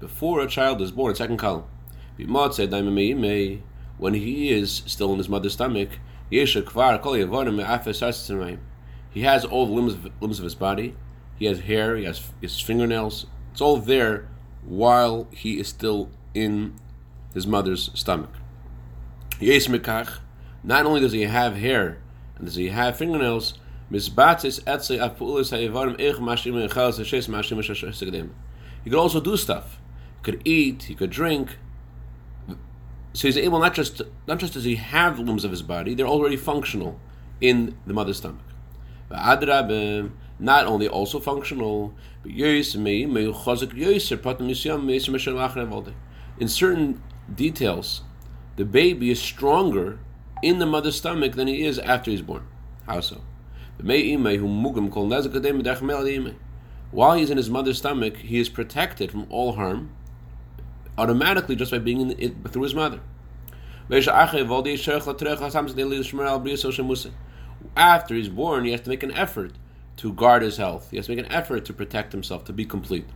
before 0.00 0.40
a 0.40 0.46
child 0.48 0.80
is 0.80 0.90
born, 0.90 1.14
second 1.14 1.36
column. 1.36 1.64
When 2.16 4.14
he 4.14 4.50
is 4.50 4.82
still 4.86 5.12
in 5.12 5.18
his 5.18 5.28
mother's 5.28 5.52
stomach, 5.52 5.90
he 6.30 6.38
has 6.38 6.56
all 9.44 9.66
the 9.66 9.72
limbs 9.72 9.94
of, 9.94 10.10
limbs 10.20 10.38
of 10.38 10.44
his 10.44 10.54
body. 10.54 10.96
He 11.36 11.46
has 11.46 11.60
hair, 11.60 11.96
he 11.96 12.04
has 12.04 12.30
his 12.40 12.60
fingernails. 12.60 13.26
It's 13.52 13.60
all 13.60 13.76
there 13.78 14.28
while 14.64 15.28
he 15.30 15.58
is 15.58 15.68
still 15.68 16.10
in 16.34 16.74
his 17.32 17.46
mother's 17.46 17.90
stomach. 17.94 18.30
Not 19.40 20.86
only 20.86 21.00
does 21.00 21.12
he 21.12 21.22
have 21.22 21.56
hair 21.56 21.98
and 22.36 22.46
does 22.46 22.54
he 22.54 22.68
have 22.68 22.96
fingernails, 22.96 23.54
he 23.90 23.98
could 28.90 28.98
also 28.98 29.20
do 29.20 29.36
stuff. 29.36 29.78
He 30.16 30.22
could 30.22 30.42
eat. 30.44 30.82
He 30.84 30.94
could 30.94 31.10
drink. 31.10 31.58
So 33.14 33.28
he's 33.28 33.36
able 33.36 33.60
not 33.60 33.74
just 33.74 34.02
not 34.26 34.38
just 34.38 34.54
does 34.54 34.64
he 34.64 34.74
have 34.74 35.16
the 35.16 35.22
limbs 35.22 35.44
of 35.44 35.52
his 35.52 35.62
body, 35.62 35.94
they're 35.94 36.06
already 36.06 36.36
functional 36.36 36.98
in 37.40 37.78
the 37.86 37.94
mother's 37.94 38.16
stomach. 38.16 38.42
Not 40.40 40.66
only 40.66 40.88
also 40.88 41.20
functional, 41.20 41.94
but 42.24 42.32
in 46.40 46.48
certain 46.48 47.02
details, 47.32 48.02
the 48.56 48.64
baby 48.64 49.10
is 49.10 49.22
stronger 49.22 50.00
in 50.42 50.58
the 50.58 50.66
mother's 50.66 50.96
stomach 50.96 51.34
than 51.34 51.46
he 51.46 51.64
is 51.64 51.78
after 51.78 52.10
he's 52.10 52.22
born. 52.22 52.48
How 52.86 53.00
so? 53.00 53.20
While 56.90 57.14
he's 57.14 57.30
in 57.30 57.36
his 57.36 57.50
mother's 57.50 57.78
stomach, 57.78 58.16
he 58.16 58.38
is 58.38 58.48
protected 58.48 59.12
from 59.12 59.26
all 59.30 59.52
harm 59.52 59.90
automatically 60.96 61.56
just 61.56 61.70
by 61.70 61.78
being 61.78 62.00
in 62.00 62.18
it 62.18 62.34
through 62.52 62.62
his 62.62 62.74
mother. 62.74 63.00
After 67.76 68.14
he's 68.14 68.28
born, 68.28 68.64
he 68.64 68.70
has 68.72 68.80
to 68.82 68.88
make 68.88 69.02
an 69.02 69.12
effort 69.12 69.52
to 69.96 70.12
guard 70.12 70.42
his 70.42 70.56
health. 70.56 70.90
He 70.90 70.96
has 70.96 71.06
to 71.06 71.14
make 71.14 71.24
an 71.24 71.32
effort 71.32 71.64
to 71.66 71.72
protect 71.72 72.12
himself, 72.12 72.44
to 72.44 72.52
be 72.52 72.64
complete. 72.64 73.06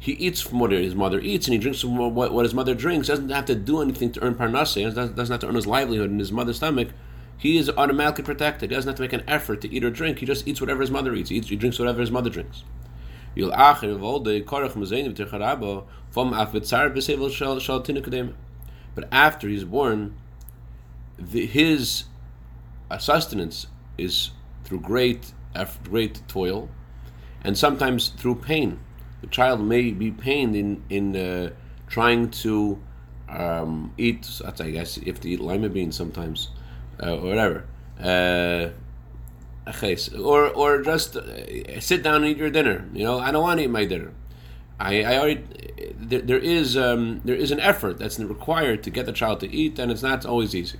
He 0.00 0.12
eats 0.12 0.40
from 0.40 0.60
what 0.60 0.70
his 0.70 0.94
mother 0.94 1.18
eats, 1.20 1.46
and 1.46 1.52
he 1.52 1.58
drinks 1.58 1.80
from 1.80 1.96
what, 1.96 2.32
what 2.32 2.44
his 2.44 2.54
mother 2.54 2.74
drinks. 2.74 3.08
He 3.08 3.12
doesn't 3.12 3.30
have 3.30 3.46
to 3.46 3.54
do 3.54 3.80
anything 3.80 4.12
to 4.12 4.22
earn 4.22 4.34
parnassah. 4.36 4.80
He 4.80 4.84
doesn't 4.84 5.16
have 5.16 5.40
to 5.40 5.48
earn 5.48 5.54
his 5.54 5.66
livelihood 5.66 6.10
in 6.10 6.18
his 6.18 6.32
mother's 6.32 6.56
stomach. 6.56 6.88
He 7.36 7.58
is 7.58 7.70
automatically 7.70 8.24
protected. 8.24 8.70
He 8.70 8.76
doesn't 8.76 8.88
have 8.88 8.96
to 8.96 9.02
make 9.02 9.12
an 9.12 9.24
effort 9.28 9.60
to 9.62 9.72
eat 9.72 9.84
or 9.84 9.90
drink. 9.90 10.18
He 10.18 10.26
just 10.26 10.46
eats 10.46 10.60
whatever 10.60 10.80
his 10.80 10.90
mother 10.90 11.14
eats. 11.14 11.30
He, 11.30 11.36
eats, 11.36 11.48
he 11.48 11.56
drinks 11.56 11.78
whatever 11.78 12.00
his 12.00 12.10
mother 12.10 12.30
drinks. 12.30 12.64
But 18.94 19.08
after 19.12 19.48
he's 19.48 19.64
born, 19.64 20.14
the, 21.18 21.46
his 21.46 22.04
sustenance 22.98 23.66
is 23.96 24.30
through 24.64 24.80
great 24.80 25.32
great 25.84 26.20
toil, 26.28 26.68
and 27.42 27.56
sometimes 27.56 28.08
through 28.08 28.36
pain. 28.36 28.80
The 29.20 29.26
child 29.28 29.60
may 29.60 29.90
be 29.92 30.10
pained 30.10 30.54
in 30.56 30.82
in 30.88 31.16
uh, 31.16 31.50
trying 31.88 32.30
to 32.42 32.80
um, 33.28 33.92
eat. 33.98 34.40
I 34.44 34.70
guess 34.70 34.96
if 34.98 35.20
to 35.20 35.28
eat 35.28 35.40
lima 35.40 35.68
beans 35.68 35.96
sometimes, 35.96 36.48
uh, 37.02 37.16
or 37.16 37.28
whatever. 37.28 37.64
Uh, 38.00 38.70
or 40.14 40.48
or 40.48 40.82
just 40.82 41.16
uh, 41.16 41.80
sit 41.80 42.02
down 42.02 42.16
and 42.16 42.26
eat 42.26 42.36
your 42.36 42.50
dinner. 42.50 42.88
You 42.92 43.04
know, 43.04 43.18
I 43.18 43.30
don't 43.30 43.42
want 43.42 43.58
to 43.58 43.64
eat 43.64 43.70
my 43.70 43.84
dinner. 43.84 44.12
I, 44.80 45.02
I 45.02 45.18
already 45.18 45.44
there, 45.98 46.20
there 46.20 46.38
is 46.38 46.76
um, 46.76 47.20
there 47.24 47.34
is 47.34 47.50
an 47.50 47.60
effort 47.60 47.98
that's 47.98 48.18
required 48.18 48.82
to 48.84 48.90
get 48.90 49.06
the 49.06 49.12
child 49.12 49.40
to 49.40 49.52
eat, 49.52 49.78
and 49.78 49.90
it's 49.90 50.02
not 50.02 50.24
always 50.24 50.54
easy. 50.54 50.78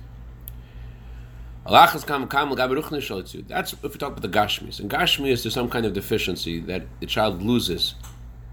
That's 3.47 3.73
if 3.73 3.83
we 3.83 3.89
talk 3.89 4.17
about 4.17 4.21
the 4.21 4.29
gashmis. 4.29 4.79
And 4.79 4.89
gashmis 4.89 5.45
is 5.45 5.53
some 5.53 5.69
kind 5.69 5.85
of 5.85 5.93
deficiency 5.93 6.59
that 6.61 6.83
the 6.99 7.05
child 7.05 7.43
loses. 7.43 7.95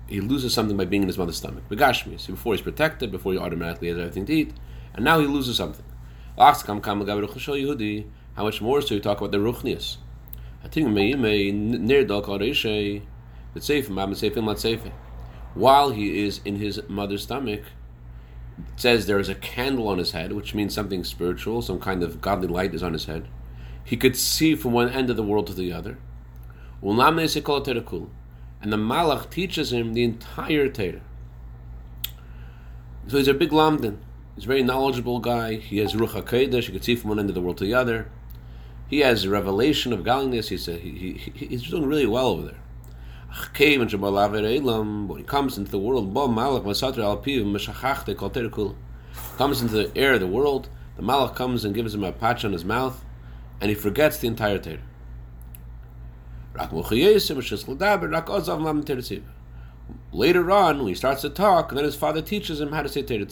He 0.08 0.20
loses 0.20 0.52
something 0.52 0.76
by 0.76 0.84
being 0.84 1.02
in 1.02 1.08
his 1.08 1.18
mother's 1.18 1.38
stomach. 1.38 1.64
But 1.68 1.78
gashmis, 1.78 2.26
before 2.26 2.52
he's 2.54 2.60
protected, 2.62 3.10
before 3.10 3.32
he 3.32 3.38
automatically 3.38 3.88
has 3.88 3.98
everything 3.98 4.26
to 4.26 4.34
eat, 4.34 4.52
and 4.94 5.04
now 5.04 5.18
he 5.20 5.26
loses 5.26 5.56
something. 5.56 5.84
How 6.38 6.52
much 8.44 8.60
more 8.60 8.82
so 8.82 8.94
you 8.94 9.00
talk 9.00 9.18
about 9.18 9.30
the 9.30 9.38
ruchnius? 9.38 9.96
While 15.54 15.90
he 15.90 16.24
is 16.24 16.40
in 16.44 16.56
his 16.56 16.82
mother's 16.88 17.22
stomach, 17.22 17.62
it 18.58 18.80
says 18.80 19.06
there 19.06 19.18
is 19.18 19.28
a 19.28 19.34
candle 19.34 19.88
on 19.88 19.98
his 19.98 20.10
head, 20.12 20.32
which 20.32 20.54
means 20.54 20.74
something 20.74 21.04
spiritual, 21.04 21.62
some 21.62 21.78
kind 21.78 22.02
of 22.02 22.20
godly 22.20 22.48
light 22.48 22.74
is 22.74 22.82
on 22.82 22.92
his 22.92 23.06
head. 23.06 23.28
He 23.84 23.96
could 23.96 24.16
see 24.16 24.54
from 24.54 24.72
one 24.72 24.88
end 24.88 25.10
of 25.10 25.16
the 25.16 25.22
world 25.22 25.46
to 25.46 25.54
the 25.54 25.72
other. 25.72 25.98
And 26.82 28.72
the 28.72 28.76
Malach 28.76 29.30
teaches 29.30 29.72
him 29.72 29.94
the 29.94 30.04
entire 30.04 30.68
Torah. 30.68 31.00
So 33.06 33.18
he's 33.18 33.28
a 33.28 33.34
big 33.34 33.50
lamdan. 33.50 33.98
He's 34.34 34.44
a 34.44 34.48
very 34.48 34.62
knowledgeable 34.62 35.20
guy. 35.20 35.54
He 35.54 35.78
has 35.78 35.94
Ruach 35.94 36.22
HaKodesh. 36.22 36.64
He 36.64 36.72
could 36.72 36.84
see 36.84 36.96
from 36.96 37.10
one 37.10 37.18
end 37.20 37.28
of 37.28 37.34
the 37.34 37.40
world 37.40 37.58
to 37.58 37.64
the 37.64 37.74
other. 37.74 38.10
He 38.88 39.00
has 39.00 39.24
a 39.24 39.30
revelation 39.30 39.92
of 39.92 40.04
godliness. 40.04 40.48
He's, 40.48 40.68
a, 40.68 40.76
he, 40.78 41.14
he, 41.14 41.46
he's 41.46 41.68
doing 41.68 41.86
really 41.86 42.06
well 42.06 42.28
over 42.28 42.42
there. 42.42 42.60
When 43.58 45.18
he 45.18 45.24
comes 45.24 45.58
into 45.58 45.70
the 45.70 45.78
world, 45.78 46.14
comes 49.36 49.62
into 49.62 49.76
the 49.76 49.92
air 49.96 50.14
of 50.14 50.20
the 50.20 50.26
world, 50.26 50.68
the 50.96 51.02
Malach 51.02 51.34
comes 51.34 51.64
and 51.64 51.74
gives 51.74 51.94
him 51.94 52.04
a 52.04 52.12
patch 52.12 52.44
on 52.44 52.52
his 52.52 52.64
mouth, 52.64 53.04
and 53.60 53.68
he 53.68 53.74
forgets 53.74 54.18
the 54.18 54.28
entire 54.28 54.58
Torah. 54.58 54.78
Later 60.12 60.50
on, 60.50 60.78
when 60.78 60.88
he 60.88 60.94
starts 60.94 61.20
to 61.22 61.30
talk, 61.30 61.70
and 61.70 61.78
then 61.78 61.84
his 61.84 61.96
father 61.96 62.22
teaches 62.22 62.60
him 62.60 62.72
how 62.72 62.82
to 62.82 62.88
say 62.88 63.02
Torah 63.02 63.26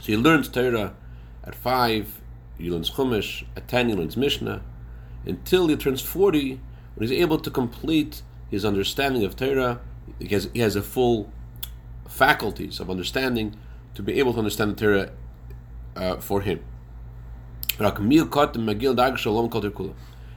So 0.00 0.12
he 0.12 0.16
learns 0.16 0.48
Torah 0.48 0.94
at 1.44 1.54
five, 1.54 2.20
he 2.58 2.70
learns 2.70 2.90
Chumash, 2.90 3.44
at 3.56 3.68
10 3.68 3.88
he 3.88 3.94
learns 3.94 4.16
Mishnah, 4.16 4.62
until 5.26 5.68
he 5.68 5.76
turns 5.76 6.00
40, 6.00 6.60
when 6.94 7.08
he's 7.08 7.18
able 7.18 7.38
to 7.38 7.50
complete 7.50 8.22
his 8.50 8.64
understanding 8.64 9.24
of 9.24 9.36
Torah, 9.36 9.80
he 10.18 10.28
has, 10.28 10.48
he 10.52 10.60
has 10.60 10.76
a 10.76 10.82
full 10.82 11.32
faculties 12.08 12.80
of 12.80 12.90
understanding 12.90 13.56
to 13.94 14.02
be 14.02 14.18
able 14.18 14.32
to 14.32 14.38
understand 14.38 14.76
the 14.76 14.86
Torah 14.86 15.10
uh, 15.96 16.16
for 16.16 16.42
him. 16.42 16.60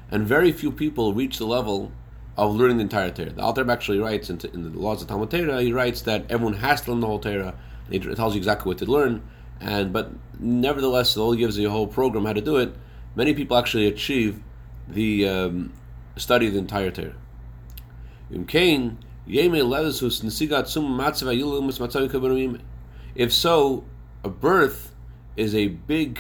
And 0.10 0.26
very 0.26 0.52
few 0.52 0.72
people 0.72 1.14
reach 1.14 1.38
the 1.38 1.46
level 1.46 1.92
of 2.38 2.56
learning 2.56 2.78
the 2.78 2.84
entire 2.84 3.10
Torah. 3.10 3.32
The 3.32 3.42
Alter 3.42 3.70
actually 3.70 4.00
writes 4.00 4.30
in, 4.30 4.40
in, 4.54 4.72
the 4.72 4.80
laws 4.80 5.02
of 5.02 5.08
Talmud 5.08 5.32
Torah, 5.32 5.62
he 5.62 5.74
writes 5.74 6.02
that 6.02 6.30
everyone 6.30 6.54
has 6.54 6.82
to 6.82 6.92
learn 6.92 7.00
the 7.00 7.08
whole 7.08 7.20
Torah, 7.20 7.56
he 7.90 8.00
tells 8.00 8.36
you 8.36 8.38
exactly 8.38 8.70
what 8.70 8.78
to 8.80 8.86
learn. 8.86 9.24
And 9.60 9.92
but 9.92 10.12
nevertheless, 10.40 11.14
though 11.16 11.32
he 11.32 11.40
gives 11.40 11.58
you 11.58 11.68
a 11.68 11.72
whole 11.72 11.88
program 11.88 12.26
how 12.26 12.34
to 12.34 12.42
do 12.42 12.58
it, 12.58 12.76
many 13.16 13.34
people 13.34 13.58
actually 13.58 13.88
achieve 13.88 14.40
the 14.88 15.28
um, 15.28 15.74
study 16.16 16.48
of 16.48 16.54
the 16.54 16.60
entire 16.60 16.92
Torah. 16.92 17.16
If 23.16 23.34
so, 23.34 23.86
a 24.24 24.30
birth 24.30 24.94
is 25.36 25.56
a 25.56 25.68
big 25.68 26.20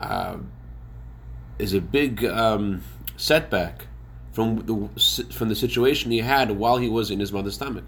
uh, 0.00 0.36
is 1.58 1.74
a 1.74 1.80
big 1.80 2.24
um, 2.24 2.82
setback 3.16 3.86
from 4.32 4.56
the 4.66 4.88
from 5.32 5.48
the 5.48 5.54
situation 5.54 6.10
he 6.10 6.18
had 6.20 6.50
while 6.52 6.78
he 6.78 6.88
was 6.88 7.10
in 7.10 7.20
his 7.20 7.32
mother's 7.32 7.54
stomach. 7.54 7.84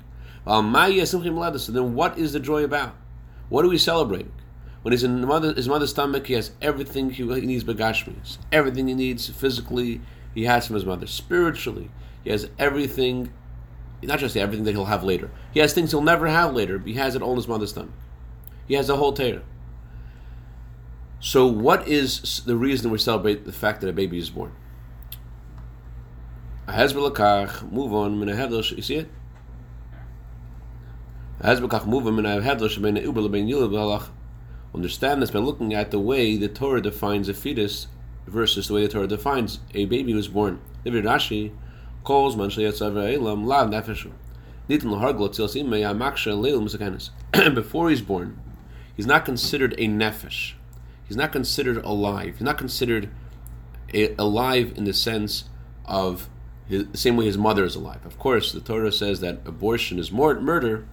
So 0.47 0.61
then, 0.63 1.95
what 1.95 2.19
is 2.19 2.33
the 2.35 2.41
joy 2.41 2.65
about? 2.65 2.95
What 3.49 3.65
are 3.65 3.69
we 3.69 3.79
celebrating? 3.79 4.33
When 4.83 4.93
he's 4.93 5.03
in 5.03 5.27
mother, 5.27 5.55
his 5.55 5.69
mother's 5.69 5.91
stomach, 5.91 6.27
he 6.27 6.35
has 6.35 6.51
everything 6.61 7.11
he 7.11 7.25
needs 7.25 7.65
begashmis. 7.65 8.37
Everything 8.53 8.87
he 8.87 8.95
needs 8.95 9.31
physically, 9.31 10.03
he 10.35 10.45
has 10.45 10.67
from 10.67 10.75
his 10.75 10.85
mother. 10.85 11.07
Spiritually, 11.07 11.91
he 12.23 12.31
has 12.31 12.51
everything, 12.59 13.33
not 14.03 14.19
just 14.19 14.37
everything 14.37 14.65
that 14.67 14.73
he'll 14.73 14.85
have 14.85 15.03
later. 15.03 15.31
He 15.53 15.61
has 15.61 15.73
things 15.73 15.93
he'll 15.93 16.03
never 16.03 16.27
have 16.27 16.53
later, 16.53 16.79
he 16.79 16.95
has 16.95 17.17
it 17.17 17.23
all 17.23 17.31
in 17.31 17.37
his 17.37 17.49
mother's 17.49 17.71
stomach. 17.71 17.95
He 18.69 18.75
has 18.75 18.89
the 18.89 18.97
whole 18.97 19.15
Torah. 19.15 19.43
So, 21.21 21.47
what 21.47 21.89
is 21.89 22.43
the 22.45 22.57
reason 22.57 22.91
we 22.91 22.99
celebrate 22.99 23.47
the 23.47 23.53
fact 23.53 23.81
that 23.81 23.89
a 23.89 23.95
baby 23.95 24.19
is 24.19 24.29
born? 24.29 24.53
Hezbollah 26.69 27.71
move 27.71 27.93
on, 27.93 28.27
you 28.27 28.83
see 28.83 28.97
it? 28.97 29.11
Hezbollah 31.43 31.87
move 31.87 32.07
on, 32.07 34.11
Understand 34.75 35.23
this 35.23 35.31
by 35.31 35.39
looking 35.39 35.73
at 35.73 35.93
the 35.93 36.01
way 36.01 36.37
the 36.37 36.49
Torah 36.49 36.83
defines 36.83 37.29
a 37.29 37.35
fetus 37.35 37.87
versus 38.27 38.69
the 38.69 38.75
way 38.75 38.83
the 38.83 38.89
Torah 38.89 39.07
defines 39.07 39.61
a 39.73 39.85
baby 39.85 40.13
who 40.13 40.19
is 40.19 40.27
born. 40.27 40.61
David 40.85 41.05
Rashi 41.05 41.53
calls 42.03 42.37
man 42.37 42.51
elam 42.51 43.47
lav 43.47 43.71
nefeshu. 43.71 44.11
Before 47.55 47.91
he's 47.91 48.01
born, 48.01 48.41
he's 48.97 49.07
not 49.07 49.25
considered 49.25 49.75
a 49.75 49.87
nefesh. 49.87 50.55
He's 51.07 51.17
not 51.17 51.33
considered 51.33 51.77
alive. 51.85 52.35
He's 52.39 52.43
not 52.43 52.59
considered 52.59 53.11
alive 54.19 54.73
in 54.77 54.85
the 54.85 54.95
sense 54.95 55.45
of 55.85 56.29
his, 56.67 56.87
the 56.89 56.99
same 56.99 57.17
way 57.17 57.27
his 57.27 57.39
mother 57.39 57.65
is 57.65 57.75
alive. 57.75 58.05
Of 58.05 58.19
course, 58.19 58.53
the 58.53 58.61
Torah 58.61 58.93
says 58.93 59.21
that 59.21 59.41
abortion 59.45 59.99
is 59.99 60.11
more 60.11 60.39
murder, 60.41 60.87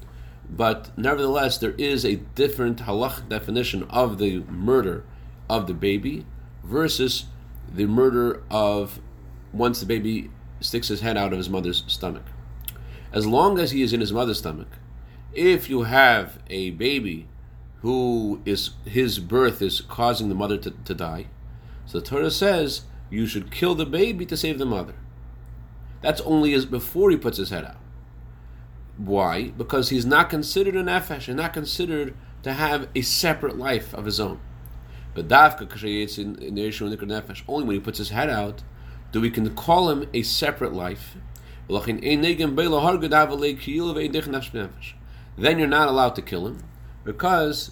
but 0.50 0.96
nevertheless, 0.98 1.58
there 1.58 1.76
is 1.78 2.06
a 2.06 2.16
different 2.16 2.80
halach 2.80 3.28
definition 3.30 3.84
of 3.90 4.18
the 4.18 4.40
murder 4.42 5.06
of 5.50 5.68
the 5.68 5.74
baby 5.74 6.26
versus 6.64 7.26
the 7.74 7.86
murder 7.86 8.44
of 8.50 9.00
once 9.54 9.80
the 9.80 9.86
baby 9.86 10.30
sticks 10.60 10.90
his 10.90 11.02
head 11.02 11.18
out 11.18 11.32
of 11.32 11.38
his 11.38 11.50
mother's 11.50 11.84
stomach. 11.88 12.26
As 13.12 13.28
long 13.28 13.60
as 13.60 13.72
he 13.72 13.82
is 13.82 13.94
in 13.94 14.00
his 14.00 14.14
mother's 14.14 14.40
stomach, 14.40 14.70
if 15.34 15.70
you 15.70 15.84
have 15.84 16.40
a 16.50 16.72
baby 16.72 17.28
who 17.82 18.42
is 18.46 18.72
his 18.86 19.20
birth 19.20 19.62
is 19.62 19.82
causing 19.82 20.30
the 20.30 20.36
mother 20.36 20.58
to, 20.58 20.72
to 20.72 20.94
die, 20.94 21.28
so 21.86 22.00
the 22.00 22.06
Torah 22.06 22.32
says 22.32 22.82
you 23.10 23.26
should 23.26 23.52
kill 23.52 23.76
the 23.76 23.86
baby 23.86 24.26
to 24.26 24.38
save 24.38 24.60
the 24.60 24.66
mother. 24.66 24.94
That's 26.02 26.22
only 26.22 26.54
as 26.54 26.66
before 26.66 27.12
he 27.12 27.18
puts 27.18 27.38
his 27.38 27.52
head 27.52 27.64
out 27.66 27.78
Why? 28.98 29.50
Because 29.50 29.90
he's 29.90 30.06
not 30.06 30.30
considered 30.30 30.76
an 30.76 30.86
nefesh, 30.86 31.28
and 31.28 31.38
not 31.38 31.54
considered 31.54 32.16
to 32.44 32.54
have 32.54 32.88
a 32.96 33.02
separate 33.02 33.58
life 33.58 33.94
of 33.94 34.06
his 34.06 34.20
own. 34.20 34.40
But 35.14 35.28
dafka 35.28 35.68
kashayetz 35.68 36.18
in 36.18 36.56
the 36.56 36.66
issue 36.66 36.86
of 36.86 37.00
nefesh, 37.00 37.44
only 37.48 37.66
when 37.66 37.76
he 37.76 37.82
puts 37.82 37.98
his 37.98 38.10
head 38.10 38.30
out, 38.30 38.64
do 39.12 39.20
we 39.22 39.30
can 39.30 39.54
call 39.56 39.90
him 39.90 40.08
a 40.14 40.24
separate 40.24 40.74
life. 40.74 41.16
Then 41.68 42.00
you're 45.60 45.68
not 45.68 45.88
allowed 45.88 46.16
to 46.16 46.22
kill 46.22 46.48
him, 46.48 46.64
because 47.04 47.72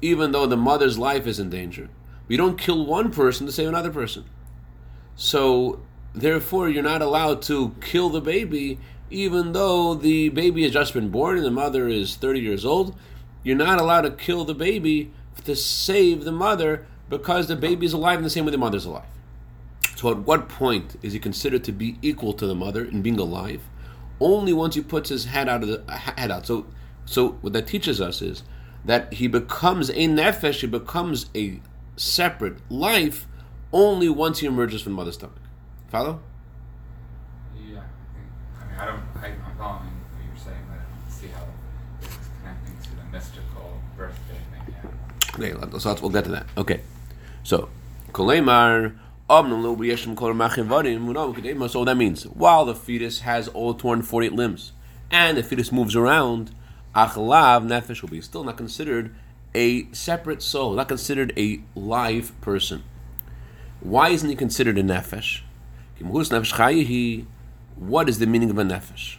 even 0.00 0.32
though 0.32 0.46
the 0.46 0.56
mother's 0.56 0.98
life 0.98 1.26
is 1.26 1.38
in 1.38 1.50
danger, 1.50 1.88
we 2.26 2.36
don't 2.36 2.58
kill 2.58 2.84
one 2.86 3.10
person 3.10 3.46
to 3.46 3.52
save 3.52 3.68
another 3.68 3.90
person. 3.90 4.24
So 5.14 5.80
therefore, 6.14 6.68
you're 6.68 6.82
not 6.82 7.02
allowed 7.02 7.42
to 7.42 7.74
kill 7.80 8.08
the 8.08 8.20
baby, 8.20 8.78
even 9.10 9.52
though 9.52 9.94
the 9.94 10.30
baby 10.30 10.62
has 10.62 10.72
just 10.72 10.94
been 10.94 11.10
born 11.10 11.36
and 11.36 11.44
the 11.44 11.50
mother 11.50 11.88
is 11.88 12.16
30 12.16 12.40
years 12.40 12.64
old. 12.64 12.96
You're 13.42 13.56
not 13.56 13.80
allowed 13.80 14.02
to 14.02 14.10
kill 14.10 14.44
the 14.44 14.54
baby 14.54 15.12
to 15.44 15.54
save 15.54 16.24
the 16.24 16.32
mother 16.32 16.86
because 17.10 17.46
the 17.46 17.56
baby 17.56 17.86
is 17.86 17.92
alive 17.92 18.18
in 18.18 18.24
the 18.24 18.30
same 18.30 18.44
way 18.44 18.50
the 18.50 18.58
mother's 18.58 18.86
alive. 18.86 19.04
So, 19.96 20.10
at 20.10 20.18
what 20.18 20.48
point 20.48 20.96
is 21.02 21.12
he 21.12 21.18
considered 21.18 21.64
to 21.64 21.72
be 21.72 21.98
equal 22.02 22.32
to 22.34 22.46
the 22.46 22.54
mother 22.54 22.84
in 22.84 23.02
being 23.02 23.18
alive? 23.18 23.62
Only 24.20 24.52
once 24.52 24.74
he 24.74 24.80
puts 24.80 25.10
his 25.10 25.26
head 25.26 25.48
out 25.48 25.62
of 25.62 25.68
the 25.68 25.92
head 25.92 26.30
out. 26.30 26.46
So, 26.46 26.66
so 27.04 27.32
what 27.40 27.52
that 27.52 27.66
teaches 27.66 28.00
us 28.00 28.22
is 28.22 28.42
that 28.84 29.12
he 29.14 29.28
becomes 29.28 29.90
a 29.90 30.08
nefesh. 30.08 30.60
He 30.60 30.66
becomes 30.66 31.26
a 31.34 31.60
separate 31.96 32.58
life 32.70 33.26
only 33.72 34.08
once 34.08 34.40
he 34.40 34.46
emerges 34.46 34.82
from 34.82 34.92
the 34.92 34.96
mother's 34.96 35.14
stomach. 35.14 35.40
Follow? 35.94 36.18
Yeah, 37.56 37.78
I 38.60 38.64
mean, 38.66 38.80
I 38.80 38.84
don't. 38.84 39.00
I, 39.22 39.28
am 39.28 39.56
following 39.56 39.92
what 40.10 40.26
you're 40.26 40.36
saying, 40.36 40.58
but 40.68 40.74
I 40.74 40.82
don't 40.82 41.08
see 41.08 41.28
how 41.28 41.46
this 42.00 42.10
is 42.10 42.30
connecting 42.40 42.76
to 42.82 42.96
the 42.96 43.04
mystical 43.12 43.80
birthday 43.96 44.40
thing. 44.50 45.54
Okay, 45.54 45.78
so 45.78 45.96
we'll 46.02 46.10
get 46.10 46.24
to 46.24 46.32
that. 46.32 46.46
Okay, 46.56 46.80
so 47.44 47.68
kolemar. 48.10 48.96
So 51.70 51.84
that 51.84 51.96
means 51.96 52.24
while 52.24 52.64
the 52.64 52.74
fetus 52.74 53.20
has 53.20 53.46
all 53.46 53.74
torn 53.74 53.98
248 54.00 54.32
limbs 54.32 54.72
and 55.12 55.38
the 55.38 55.44
fetus 55.44 55.70
moves 55.70 55.94
around, 55.94 56.50
achlav 56.96 57.64
nefesh 57.68 58.02
will 58.02 58.08
be 58.08 58.20
still 58.20 58.42
not 58.42 58.56
considered 58.56 59.14
a 59.54 59.86
separate 59.92 60.42
soul, 60.42 60.74
not 60.74 60.88
considered 60.88 61.32
a 61.36 61.60
live 61.76 62.32
person. 62.40 62.82
Why 63.78 64.08
isn't 64.08 64.28
he 64.28 64.34
considered 64.34 64.76
a 64.76 64.82
nefesh? 64.82 65.43
What 67.76 68.08
is 68.08 68.18
the 68.18 68.26
meaning 68.26 68.50
of 68.50 68.58
a 68.58 68.62
nefesh? 68.62 69.16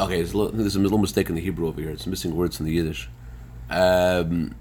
Okay, 0.00 0.16
there's 0.16 0.32
a, 0.32 0.38
little, 0.38 0.52
there's 0.56 0.76
a 0.76 0.78
little 0.78 0.98
mistake 0.98 1.28
in 1.28 1.34
the 1.34 1.40
Hebrew 1.40 1.66
over 1.66 1.80
here. 1.80 1.90
It's 1.90 2.06
missing 2.06 2.36
words 2.36 2.56
from 2.56 2.66
the 2.66 2.72
Yiddish. 2.72 3.08
Um, 3.68 4.54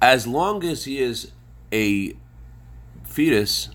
as 0.00 0.26
long 0.26 0.64
as 0.64 0.84
he 0.84 1.00
is 1.00 1.32
a 1.72 2.16
fetus, 3.04 3.70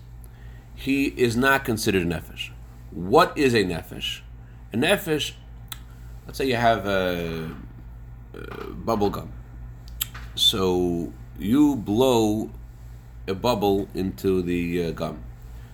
he 0.74 1.06
is 1.06 1.36
not 1.36 1.64
considered 1.64 2.02
a 2.02 2.06
nefesh. 2.06 2.50
What 2.90 3.36
is 3.36 3.54
a 3.54 3.64
nefesh? 3.64 4.20
A 4.72 4.76
nefesh, 4.76 5.32
let's 6.26 6.38
say 6.38 6.46
you 6.46 6.56
have 6.56 6.86
a, 6.86 7.54
a 8.34 8.64
bubble 8.70 9.10
gum. 9.10 9.32
So 10.38 11.12
you 11.36 11.74
blow 11.74 12.50
a 13.26 13.34
bubble 13.34 13.88
into 13.92 14.40
the 14.40 14.86
uh, 14.86 14.90
gum. 14.92 15.24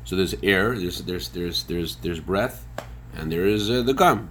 So 0.05 0.17
there's 0.17 0.35
air, 0.43 0.75
there's 0.75 1.03
there's 1.03 1.29
there's 1.29 1.65
there's 1.65 1.97
there's 1.97 2.21
breath, 2.21 2.67
and 3.15 3.31
there 3.31 3.47
is 3.47 3.71
uh, 3.71 3.83
the 3.83 3.93
gum. 3.93 4.31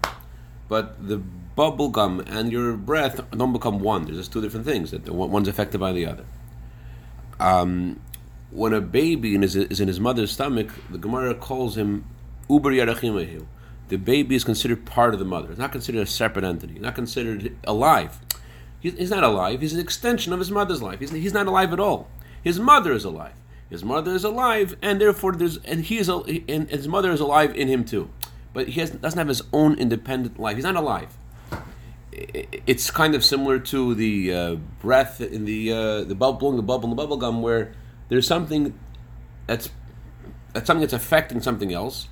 But 0.67 1.08
the 1.08 1.17
bubble 1.17 1.89
gum 1.89 2.19
and 2.26 2.52
your 2.52 2.74
breath 2.74 3.22
don't 3.30 3.54
become 3.54 3.80
one. 3.80 4.06
There's 4.06 4.17
just 4.17 4.34
two 4.34 4.41
different 4.41 4.65
things. 4.65 4.89
That 4.89 5.08
one's 5.08 5.48
affected 5.48 5.80
by 5.80 5.91
the 5.91 6.08
other. 6.08 6.26
Um, 7.39 8.02
when 8.50 8.74
a 8.74 8.82
baby 8.82 9.36
is, 9.36 9.56
in 9.56 9.88
his 9.88 10.00
mother's 10.00 10.32
stomach, 10.32 10.72
the 10.89 10.98
Gemara 10.98 11.36
calls 11.36 11.78
him 11.78 12.06
ubar. 12.50 13.46
The 13.89 13.98
baby 13.98 14.34
is 14.34 14.43
considered 14.43 14.84
part 14.88 15.13
of 15.13 15.19
the 15.19 15.26
mother. 15.26 15.52
It's 15.52 15.60
not 15.60 15.72
considered 15.72 16.02
a 16.02 16.08
separate 16.08 16.43
entity. 16.43 16.80
Not 16.80 16.96
considered 16.96 17.56
alive. 17.65 18.19
He's 18.84 19.12
not 19.12 19.24
alive. 19.24 19.62
He's 19.62 19.74
an 19.74 19.80
extension 19.80 20.34
of 20.34 20.39
his 20.39 20.52
mother's 20.52 20.82
life. 20.82 21.00
He's, 21.00 21.34
not 21.34 21.48
alive 21.48 21.72
at 21.72 21.80
all. 21.80 22.10
His 22.43 22.60
mother 22.60 22.91
is 22.91 23.06
alive. 23.06 23.32
His 23.69 23.82
mother 23.82 24.12
is 24.12 24.26
alive, 24.26 24.76
and 24.82 25.00
therefore 25.00 25.32
there's 25.32 25.58
and 25.58 25.86
he 25.86 25.98
is 25.98 26.10
and 26.10 26.69
his 26.69 26.88
mother 26.88 27.12
is 27.12 27.22
alive 27.22 27.56
in 27.56 27.69
him 27.69 27.86
too, 27.86 28.10
but 28.54 28.67
he 28.67 28.82
has, 28.82 28.91
doesn't 28.91 29.17
have 29.17 29.30
his 29.30 29.41
own 29.52 29.80
independent 29.80 30.38
life. 30.38 30.58
He's 30.58 30.65
not 30.65 30.76
alive. 30.76 31.17
It's 32.12 32.91
kind 32.91 33.15
of 33.15 33.26
similar 33.26 33.58
to 33.58 33.96
the 33.96 34.34
uh, 34.34 34.56
breath 34.80 35.22
in 35.22 35.46
the 35.46 35.72
uh, 35.72 36.04
the 36.04 36.13
bubble, 36.13 36.38
blowing 36.38 36.58
the 36.58 36.62
bubble 36.62 36.84
in 36.84 36.89
the 36.91 36.96
bubble 36.96 37.17
gum, 37.17 37.41
where 37.41 37.74
there's 38.10 38.28
something 38.28 38.78
that's 39.48 39.69
that's 40.52 40.67
something 40.67 40.82
that's 40.82 40.93
affecting 40.93 41.41
something 41.41 41.74
else, 41.74 42.10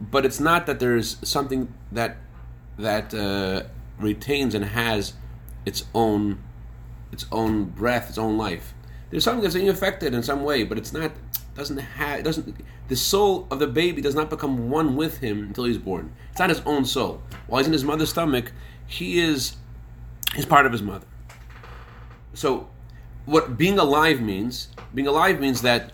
but 0.00 0.24
it's 0.24 0.40
not 0.40 0.66
that 0.66 0.80
there's 0.80 1.18
something 1.22 1.72
that 1.92 2.16
that 2.78 3.14
uh, 3.14 3.62
retains 4.00 4.56
and 4.56 4.64
has 4.64 5.12
its 5.66 5.84
own 5.94 6.42
its 7.12 7.26
own 7.30 7.64
breath, 7.64 8.08
its 8.08 8.18
own 8.18 8.36
life. 8.36 8.74
There's 9.10 9.22
something 9.22 9.42
that's 9.42 9.54
being 9.54 9.68
affected 9.68 10.14
in 10.14 10.22
some 10.22 10.42
way, 10.42 10.64
but 10.64 10.78
it's 10.78 10.92
not 10.92 11.12
doesn't 11.54 11.78
have 11.78 12.18
it 12.18 12.22
doesn't 12.24 12.56
the 12.88 12.96
soul 12.96 13.46
of 13.50 13.60
the 13.60 13.66
baby 13.66 14.02
does 14.02 14.14
not 14.14 14.28
become 14.28 14.68
one 14.68 14.96
with 14.96 15.18
him 15.18 15.42
until 15.44 15.64
he's 15.64 15.78
born. 15.78 16.12
It's 16.30 16.40
not 16.40 16.50
his 16.50 16.60
own 16.66 16.84
soul. 16.84 17.22
While 17.46 17.60
he's 17.60 17.66
in 17.68 17.72
his 17.72 17.84
mother's 17.84 18.10
stomach, 18.10 18.52
he 18.86 19.20
is 19.20 19.56
he's 20.34 20.46
part 20.46 20.66
of 20.66 20.72
his 20.72 20.82
mother. 20.82 21.06
So 22.34 22.68
what 23.24 23.56
being 23.56 23.78
alive 23.78 24.20
means, 24.20 24.68
being 24.92 25.06
alive 25.06 25.40
means 25.40 25.62
that 25.62 25.92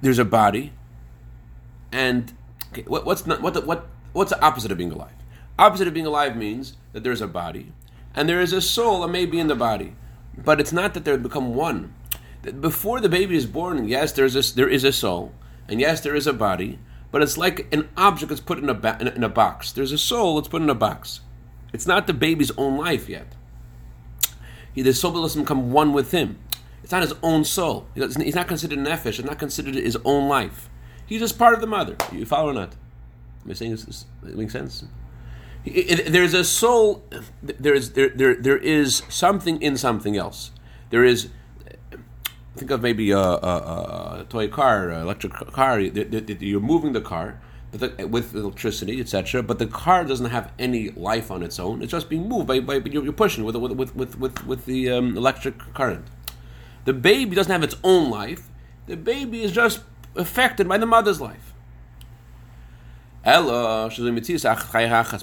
there's 0.00 0.18
a 0.18 0.24
body 0.24 0.72
and 1.92 2.32
okay, 2.72 2.82
what, 2.82 3.06
what's 3.06 3.26
not 3.26 3.40
what 3.40 3.54
the, 3.54 3.60
what 3.60 3.86
what's 4.12 4.30
the 4.30 4.42
opposite 4.44 4.72
of 4.72 4.78
being 4.78 4.92
alive? 4.92 5.14
Opposite 5.58 5.86
of 5.86 5.94
being 5.94 6.06
alive 6.06 6.36
means 6.36 6.76
that 6.92 7.04
there's 7.04 7.20
a 7.20 7.28
body 7.28 7.72
and 8.14 8.28
there 8.28 8.40
is 8.40 8.52
a 8.52 8.60
soul 8.60 9.00
that 9.00 9.08
may 9.08 9.26
be 9.26 9.38
in 9.38 9.48
the 9.48 9.54
body, 9.54 9.94
but 10.36 10.60
it's 10.60 10.72
not 10.72 10.94
that 10.94 11.04
they 11.04 11.16
become 11.16 11.54
one. 11.54 11.94
Before 12.60 13.00
the 13.00 13.08
baby 13.08 13.36
is 13.36 13.46
born, 13.46 13.86
yes, 13.86 14.12
there's 14.12 14.34
a, 14.34 14.54
there 14.54 14.68
is 14.68 14.84
a 14.84 14.92
soul, 14.92 15.32
and 15.68 15.80
yes, 15.80 16.00
there 16.00 16.14
is 16.14 16.26
a 16.26 16.32
body, 16.32 16.78
but 17.10 17.22
it's 17.22 17.38
like 17.38 17.72
an 17.72 17.88
object 17.96 18.30
that's 18.30 18.40
put 18.40 18.58
in 18.58 18.68
a, 18.68 18.74
ba- 18.74 18.98
in 19.14 19.22
a 19.22 19.28
box. 19.28 19.72
There's 19.72 19.92
a 19.92 19.98
soul 19.98 20.36
that's 20.36 20.48
put 20.48 20.62
in 20.62 20.70
a 20.70 20.74
box. 20.74 21.20
It's 21.72 21.86
not 21.86 22.06
the 22.06 22.14
baby's 22.14 22.50
own 22.58 22.76
life 22.76 23.08
yet. 23.08 23.34
He, 24.72 24.82
the 24.82 24.92
soul 24.92 25.20
doesn't 25.22 25.42
become 25.42 25.72
one 25.72 25.92
with 25.92 26.10
him. 26.12 26.38
It's 26.82 26.92
not 26.92 27.02
his 27.02 27.14
own 27.22 27.44
soul. 27.44 27.86
He's 27.94 28.34
not 28.34 28.48
considered 28.48 28.78
nefesh. 28.78 29.18
It's 29.18 29.28
not 29.28 29.38
considered 29.38 29.74
his 29.74 29.96
own 30.04 30.28
life. 30.28 30.68
He's 31.06 31.20
just 31.20 31.38
part 31.38 31.54
of 31.54 31.60
the 31.60 31.66
mother. 31.66 31.96
You 32.10 32.26
follow 32.26 32.50
or 32.50 32.54
not? 32.54 32.74
Am 33.44 33.50
I 33.50 33.54
saying 33.54 33.72
this? 33.72 34.06
It 34.26 34.36
makes 34.36 34.52
sense? 34.52 34.84
It, 35.64 36.00
it, 36.00 36.12
there's 36.12 36.34
a 36.34 36.44
soul. 36.44 37.04
There 37.42 37.74
is 37.74 37.92
there, 37.92 38.08
there 38.08 38.34
there 38.34 38.58
is 38.58 39.02
something 39.08 39.60
in 39.62 39.76
something 39.76 40.16
else. 40.16 40.50
There 40.90 41.04
is. 41.04 41.28
Think 42.54 42.70
of 42.70 42.82
maybe 42.82 43.10
a, 43.12 43.18
a, 43.18 44.20
a 44.20 44.26
toy 44.28 44.48
car, 44.48 44.90
an 44.90 45.00
electric 45.00 45.32
car. 45.32 45.80
You're 45.80 46.60
moving 46.60 46.92
the 46.92 47.00
car 47.00 47.40
with 47.72 48.34
electricity, 48.34 49.00
etc. 49.00 49.42
But 49.42 49.58
the 49.58 49.66
car 49.66 50.04
doesn't 50.04 50.30
have 50.30 50.52
any 50.58 50.90
life 50.90 51.30
on 51.30 51.42
its 51.42 51.58
own. 51.58 51.82
It's 51.82 51.92
just 51.92 52.10
being 52.10 52.28
moved 52.28 52.46
by, 52.46 52.60
by 52.60 52.74
you're 52.74 53.12
pushing 53.12 53.44
with 53.44 53.56
with 53.56 53.94
with 53.94 54.18
with, 54.18 54.46
with 54.46 54.66
the 54.66 54.90
um, 54.90 55.16
electric 55.16 55.58
current. 55.72 56.06
The 56.84 56.92
baby 56.92 57.34
doesn't 57.34 57.52
have 57.52 57.62
its 57.62 57.76
own 57.82 58.10
life. 58.10 58.48
The 58.86 58.96
baby 58.96 59.42
is 59.42 59.52
just 59.52 59.80
affected 60.16 60.68
by 60.68 60.78
the 60.78 60.86
mother's 60.86 61.20
life. 61.20 61.51
But 63.24 63.44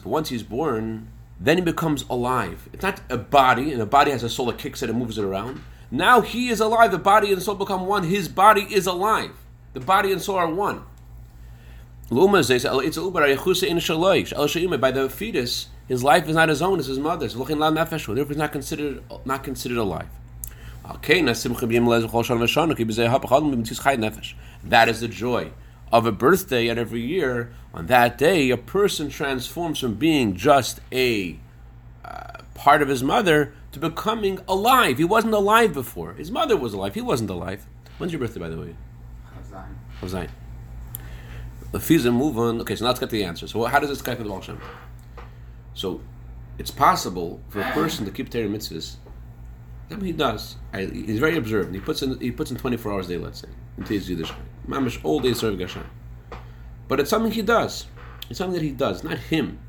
once 0.05 0.29
he's 0.29 0.43
born, 0.43 1.07
then 1.39 1.57
he 1.57 1.63
becomes 1.63 2.05
alive. 2.09 2.69
It's 2.71 2.83
not 2.83 3.01
a 3.09 3.17
body, 3.17 3.73
and 3.73 3.81
a 3.81 3.85
body 3.85 4.11
has 4.11 4.23
a 4.23 4.29
soul 4.29 4.45
that 4.47 4.57
kicks 4.57 4.81
it 4.81 4.89
and 4.89 4.97
moves 4.97 5.17
it 5.17 5.25
around. 5.25 5.61
Now 5.91 6.21
he 6.21 6.49
is 6.49 6.59
alive. 6.59 6.91
The 6.91 6.97
body 6.97 7.33
and 7.33 7.41
soul 7.41 7.55
become 7.55 7.85
one. 7.87 8.03
His 8.03 8.27
body 8.29 8.61
is 8.69 8.85
alive. 8.87 9.31
The 9.73 9.79
body 9.79 10.11
and 10.11 10.21
soul 10.21 10.35
are 10.35 10.49
one. 10.49 10.83
By 12.09 12.15
the 14.91 15.09
fetus, 15.09 15.67
his 15.87 16.03
life 16.03 16.27
is 16.27 16.35
not 16.35 16.49
his 16.49 16.61
own; 16.61 16.79
it's 16.79 16.87
his 16.87 16.99
mother's. 16.99 17.33
Therefore, 17.35 18.27
he's 18.27 18.37
not 18.37 18.51
considered 18.51 19.03
not 19.25 19.43
considered 19.43 19.77
alive. 19.77 20.07
That 24.63 24.89
is 24.89 24.99
the 25.01 25.07
joy 25.07 25.51
of 25.91 26.05
a 26.05 26.11
birthday 26.11 26.69
at 26.69 26.77
every 26.77 27.01
year, 27.01 27.51
on 27.73 27.87
that 27.87 28.17
day, 28.17 28.49
a 28.49 28.57
person 28.57 29.09
transforms 29.09 29.79
from 29.79 29.95
being 29.95 30.35
just 30.35 30.79
a 30.91 31.39
uh, 32.05 32.41
part 32.53 32.81
of 32.81 32.87
his 32.87 33.03
mother 33.03 33.53
to 33.71 33.79
becoming 33.79 34.39
alive. 34.47 34.97
He 34.97 35.03
wasn't 35.03 35.33
alive 35.33 35.73
before. 35.73 36.13
His 36.13 36.31
mother 36.31 36.57
was 36.57 36.73
alive. 36.73 36.95
He 36.95 37.01
wasn't 37.01 37.29
alive. 37.29 37.65
When's 37.97 38.13
your 38.13 38.19
birthday, 38.19 38.39
by 38.39 38.49
the 38.49 38.59
way? 38.59 38.75
of 40.01 40.09
Zayin. 40.09 40.29
The 41.71 41.79
Fizim 41.79 42.13
move 42.13 42.37
on. 42.37 42.61
Okay, 42.61 42.75
so 42.75 42.85
now 42.85 42.89
let's 42.89 42.99
get 42.99 43.09
the 43.09 43.23
answer. 43.23 43.47
So 43.47 43.63
how 43.65 43.79
does 43.79 43.89
this 43.89 44.01
connect 44.01 44.19
with 44.19 44.27
the 44.27 44.33
Baal 44.33 44.41
Shem? 44.41 44.59
So 45.73 46.01
it's 46.57 46.71
possible 46.71 47.41
for 47.49 47.61
a 47.61 47.71
person 47.71 48.05
to 48.05 48.11
keep 48.11 48.29
Torah 48.29 48.47
mitzvahs. 48.47 48.95
I 49.91 49.95
mean, 49.95 50.05
he 50.05 50.11
does. 50.11 50.55
I, 50.73 50.85
he's 50.85 51.19
very 51.19 51.37
observant. 51.37 51.73
He 51.73 51.81
puts 51.81 52.01
in 52.01 52.19
he 52.19 52.31
puts 52.31 52.51
in 52.51 52.57
24 52.57 52.91
hours 52.91 53.05
a 53.07 53.09
day, 53.09 53.17
let's 53.17 53.41
say, 53.41 53.49
into 53.77 53.93
his 53.93 54.09
Yiddishkeit. 54.09 54.35
Mamish 54.69 55.03
all 55.03 55.19
day 55.19 55.33
serving 55.33 55.59
Hashem. 55.59 55.89
But 56.87 56.99
it's 56.99 57.09
something 57.09 57.31
he 57.31 57.41
does. 57.41 57.87
It's 58.29 58.37
something 58.37 58.53
that 58.53 58.65
he 58.65 58.71
does, 58.71 59.03
not 59.03 59.17
him. 59.17 59.59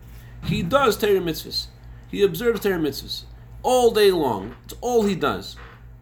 He 0.44 0.62
does 0.62 0.98
Torah 0.98 1.20
mitzvahs. 1.20 1.66
He 2.10 2.22
observes 2.22 2.60
Torah 2.60 2.78
mitzvahs 2.78 3.24
all 3.62 3.90
day 3.90 4.10
long. 4.10 4.56
It's 4.64 4.74
all 4.80 5.02
he 5.04 5.14
does. 5.14 5.56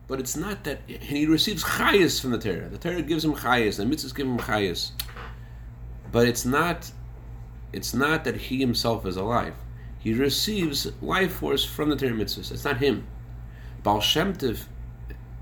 But 0.08 0.20
it's 0.20 0.36
not 0.36 0.64
that, 0.64 0.80
he 0.88 1.26
receives 1.26 1.62
chayus 1.62 2.20
from 2.20 2.30
the 2.30 2.38
Torah. 2.38 2.68
The 2.68 2.78
Torah 2.78 3.02
gives 3.02 3.24
him 3.24 3.34
chayus, 3.34 3.76
the 3.76 3.84
mitzvahs 3.84 4.14
give 4.14 4.26
him 4.26 4.38
chayus. 4.38 4.92
But 6.10 6.26
it's 6.26 6.44
not, 6.44 6.90
it's 7.72 7.94
not 7.94 8.24
that 8.24 8.36
he 8.36 8.58
himself 8.58 9.06
is 9.06 9.16
alive. 9.16 9.54
He 9.98 10.14
receives 10.14 10.90
life 11.02 11.32
force 11.32 11.64
from 11.64 11.90
the 11.90 11.96
Torah 11.96 12.12
mitzvahs. 12.12 12.50
It's 12.50 12.64
not 12.64 12.78
him. 12.78 13.06
Baal 13.82 14.00
Shem 14.00 14.34
Tov 14.34 14.64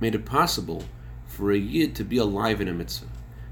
made 0.01 0.15
it 0.15 0.27
possible 0.27 0.85
for 1.27 1.53
a 1.53 1.57
yid 1.57 1.95
to 1.97 2.05
be 2.05 2.19
alive 2.19 2.61
in 2.61 2.69
a 2.69 2.75
mitzvah. 2.75 3.07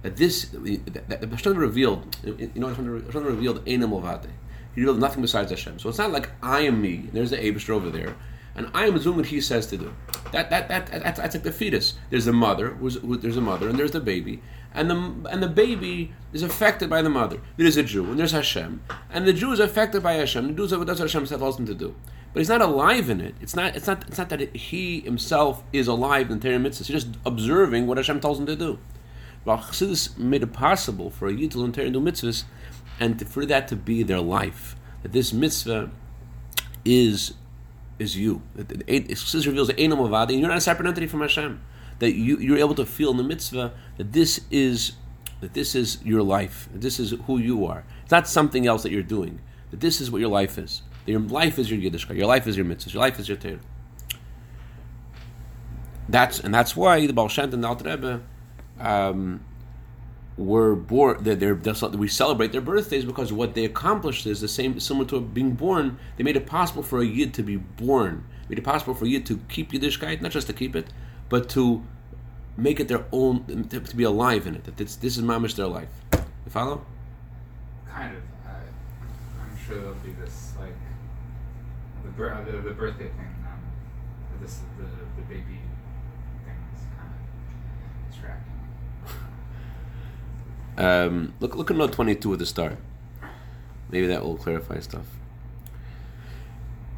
That 0.05 0.19
this, 0.19 0.51
that, 0.53 1.09
that 1.09 1.31
Hashem 1.31 1.57
revealed, 1.57 2.15
you 2.23 2.51
know, 2.57 2.69
Hashem 2.69 3.25
revealed 3.25 3.67
Ein 3.67 3.83
Od 3.83 3.91
Milvado. 3.91 4.29
He 4.75 4.83
revealed 4.83 5.01
nothing 5.01 5.23
besides 5.23 5.51
Hashem. 5.51 5.79
So 5.79 5.89
it's 5.89 5.97
not 5.97 6.13
like 6.13 6.29
I 6.43 6.61
am 6.61 6.83
me. 6.83 7.09
There's 7.11 7.31
the 7.31 7.39
Abishter 7.39 7.71
over 7.71 7.89
there, 7.89 8.15
and 8.55 8.69
I 8.75 8.85
am 8.85 8.99
doing 8.99 9.17
what 9.17 9.27
he 9.27 9.41
says 9.41 9.67
to 9.69 9.79
do. 9.79 9.95
That 10.33 10.51
that 10.51 10.69
that, 10.69 10.89
that 10.89 11.03
that's, 11.05 11.19
that's 11.19 11.35
like 11.35 11.45
the 11.45 11.53
fetus. 11.53 11.95
There's 12.11 12.27
the 12.27 12.35
mother. 12.35 12.71
Who's, 12.75 12.99
there's 13.01 13.39
a 13.39 13.41
mother, 13.41 13.67
and 13.67 13.79
there's 13.79 13.93
the 13.93 14.01
baby, 14.01 14.43
and 14.75 14.91
the 14.91 15.31
and 15.31 15.43
the 15.43 15.49
baby 15.49 16.13
is 16.35 16.43
affected 16.43 16.91
by 16.91 17.01
the 17.01 17.09
mother. 17.09 17.41
There 17.57 17.67
is 17.67 17.79
a 17.79 17.83
Jew, 17.83 18.05
and 18.05 18.19
there's 18.19 18.33
Hashem, 18.33 18.83
and 19.11 19.27
the 19.27 19.33
Jew 19.33 19.53
is 19.53 19.61
affected 19.61 20.03
by 20.03 20.13
Hashem. 20.15 20.49
The 20.49 20.53
Jew 20.53 20.69
does 20.69 20.79
what 20.79 20.99
Hashem 20.99 21.25
tells 21.25 21.59
him 21.59 21.65
to 21.65 21.75
do, 21.75 21.95
but 22.35 22.41
he's 22.41 22.51
not 22.51 22.61
alive 22.61 23.09
in 23.09 23.23
it. 23.23 23.37
It's 23.41 23.57
not. 23.57 23.75
It's 23.75 23.87
not. 23.87 24.07
It's 24.07 24.19
not 24.19 24.29
that 24.29 24.55
he 24.55 25.01
himself 25.01 25.63
is 25.73 25.87
alive 25.89 26.31
in 26.31 26.41
Torah 26.41 26.59
mitzvahs. 26.59 26.89
He's 26.89 27.05
just 27.05 27.09
observing 27.25 27.87
what 27.87 27.97
Hashem 27.97 28.21
tells 28.21 28.39
him 28.39 28.45
to 28.45 28.57
do. 28.57 28.79
Well, 29.45 29.59
Chassidus 29.59 30.17
made 30.17 30.43
it 30.43 30.53
possible 30.53 31.11
for 31.11 31.29
a 31.29 31.33
yid 31.33 31.51
to 31.53 31.59
learn 31.59 31.73
Torah 31.73 31.87
and 31.87 31.95
do 31.95 32.01
mitzvahs, 32.01 32.45
and 32.99 33.19
to, 33.19 33.25
for 33.25 33.45
that 33.47 33.69
to 33.69 33.77
be 33.77 34.03
their 34.03 34.21
life. 34.21 34.77
That 35.03 35.13
this 35.13 35.33
mitzvah 35.33 35.91
is 36.85 37.35
is 37.99 38.17
you. 38.17 38.43
Chassidus 38.57 39.47
reveals 39.47 39.69
the 39.69 39.81
Ein 39.81 39.93
Od 39.93 39.99
Milvado, 39.99 40.31
and 40.31 40.41
you're 40.41 40.49
not 40.49 40.59
a 40.59 40.63
separate 40.63 40.89
entity 40.89 41.07
from 41.07 41.21
Hashem. 41.21 41.61
That 41.99 42.15
you 42.15 42.39
you're 42.39 42.59
able 42.59 42.75
to 42.77 42.87
feel 42.87 43.11
in 43.11 43.19
the 43.19 43.23
mitzvah 43.23 43.73
that 43.99 44.13
this 44.13 44.41
is 44.51 44.93
that 45.41 45.53
this 45.53 45.75
is 45.75 46.03
your 46.03 46.23
life. 46.23 46.69
That 46.73 46.81
this 46.81 46.99
is 46.99 47.15
who 47.27 47.39
you 47.39 47.67
are. 47.67 47.85
It's 48.03 48.11
not 48.11 48.27
something 48.27 48.67
else 48.67 48.83
that 48.83 48.93
you're 48.93 49.03
doing. 49.03 49.41
That 49.71 49.81
this 49.81 50.01
is 50.01 50.11
what 50.11 50.21
your 50.21 50.31
life 50.31 50.57
is. 50.59 50.83
That 51.05 51.13
your 51.13 51.21
life 51.21 51.59
is 51.59 51.71
your 51.71 51.79
Yiddishkeit. 51.79 52.17
Your 52.17 52.27
life 52.27 52.47
is 52.47 52.57
your 52.57 52.67
mitzvahs. 52.67 52.95
Your 52.95 53.03
life 53.03 53.19
is 53.19 53.29
your 53.29 53.37
Torah. 53.37 53.61
That's 56.09 56.41
and 56.41 56.55
that's 56.55 56.75
why 56.75 57.07
the 57.07 57.13
Baal 57.13 57.29
Shem 57.29 57.53
and 57.53 57.63
the 57.63 57.69
Alter 57.69 57.91
Rebbe 57.91 58.23
um, 58.81 59.45
were 60.37 60.75
born. 60.75 61.23
They're, 61.23 61.35
they're, 61.55 61.75
we 61.91 62.09
celebrate 62.09 62.53
their 62.53 62.61
birthdays 62.61 63.05
because 63.05 63.33
what 63.33 63.55
they 63.55 63.65
accomplished 63.65 64.27
is 64.27 64.41
the 64.41 64.49
same, 64.49 64.81
similar 64.81 65.07
to 65.07 65.21
being 65.21 65.53
born. 65.53 65.99
They 66.17 66.25
made 66.25 66.37
it 66.37 66.47
possible 66.47 66.83
for 66.83 67.01
a 67.01 67.05
yid 67.05 67.35
to 67.35 67.43
be 67.43 67.57
born. 67.57 68.27
Made 68.49 68.59
it 68.59 68.63
possible 68.63 68.95
for 68.95 69.05
a 69.05 69.09
yid 69.09 69.27
to 69.27 69.41
keep 69.49 69.73
Yiddishkeit, 69.73 70.21
not 70.21 70.33
just 70.33 70.47
to 70.49 70.53
keep 70.53 70.77
it, 70.77 70.89
but 71.29 71.49
to 71.51 71.83
make 72.57 72.81
it 72.81 72.89
their 72.89 73.05
own, 73.13 73.67
to, 73.71 73.81
to 73.81 73.97
be 73.97 74.05
alive 74.05 74.47
in 74.47 74.55
it. 74.55 74.65
That 74.65 74.77
this, 74.77 74.97
this 74.97 75.17
is 75.17 75.23
mamish 75.23 75.55
their 75.55 75.67
life. 75.67 75.89
You 76.13 76.51
follow? 76.51 76.85
Kind 77.89 78.17
of. 78.17 78.23
I, 78.47 78.51
I'm 79.41 79.57
sure 79.67 79.77
there'll 79.77 79.95
be 79.95 80.13
this 80.13 80.53
like 80.61 80.75
the 82.05 82.53
the, 82.53 82.59
the 82.61 82.75
birthday 82.75 83.09
thing. 83.09 83.35
Um, 83.47 83.61
this 84.41 84.61
the 84.79 84.85
the 85.17 85.23
baby 85.23 85.61
thing 86.45 86.59
is 86.75 86.83
kind 86.99 87.11
of 87.11 88.11
distracting. 88.11 88.53
Um, 90.77 91.35
look, 91.41 91.55
look 91.55 91.71
at 91.71 91.77
note 91.77 91.93
twenty-two 91.93 92.33
at 92.33 92.39
the 92.39 92.47
start. 92.47 92.79
Maybe 93.91 94.07
that 94.09 94.25
will 94.25 94.37
clarify 94.37 94.81
stuff. 94.81 95.07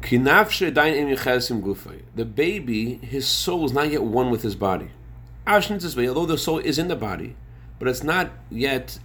The 0.09 0.17
baby, 2.25 2.95
his 2.95 3.27
soul 3.27 3.65
is 3.65 3.73
not 3.73 3.91
yet 3.91 4.03
one 4.03 4.31
with 4.31 4.41
his 4.41 4.55
body. 4.55 4.89
Although 5.45 6.25
the 6.25 6.37
soul 6.37 6.59
is 6.59 6.79
in 6.79 6.87
the 6.87 6.95
body, 6.95 7.35
but 7.77 7.87
it's 7.87 8.03
not 8.03 8.31
yet 8.49 8.99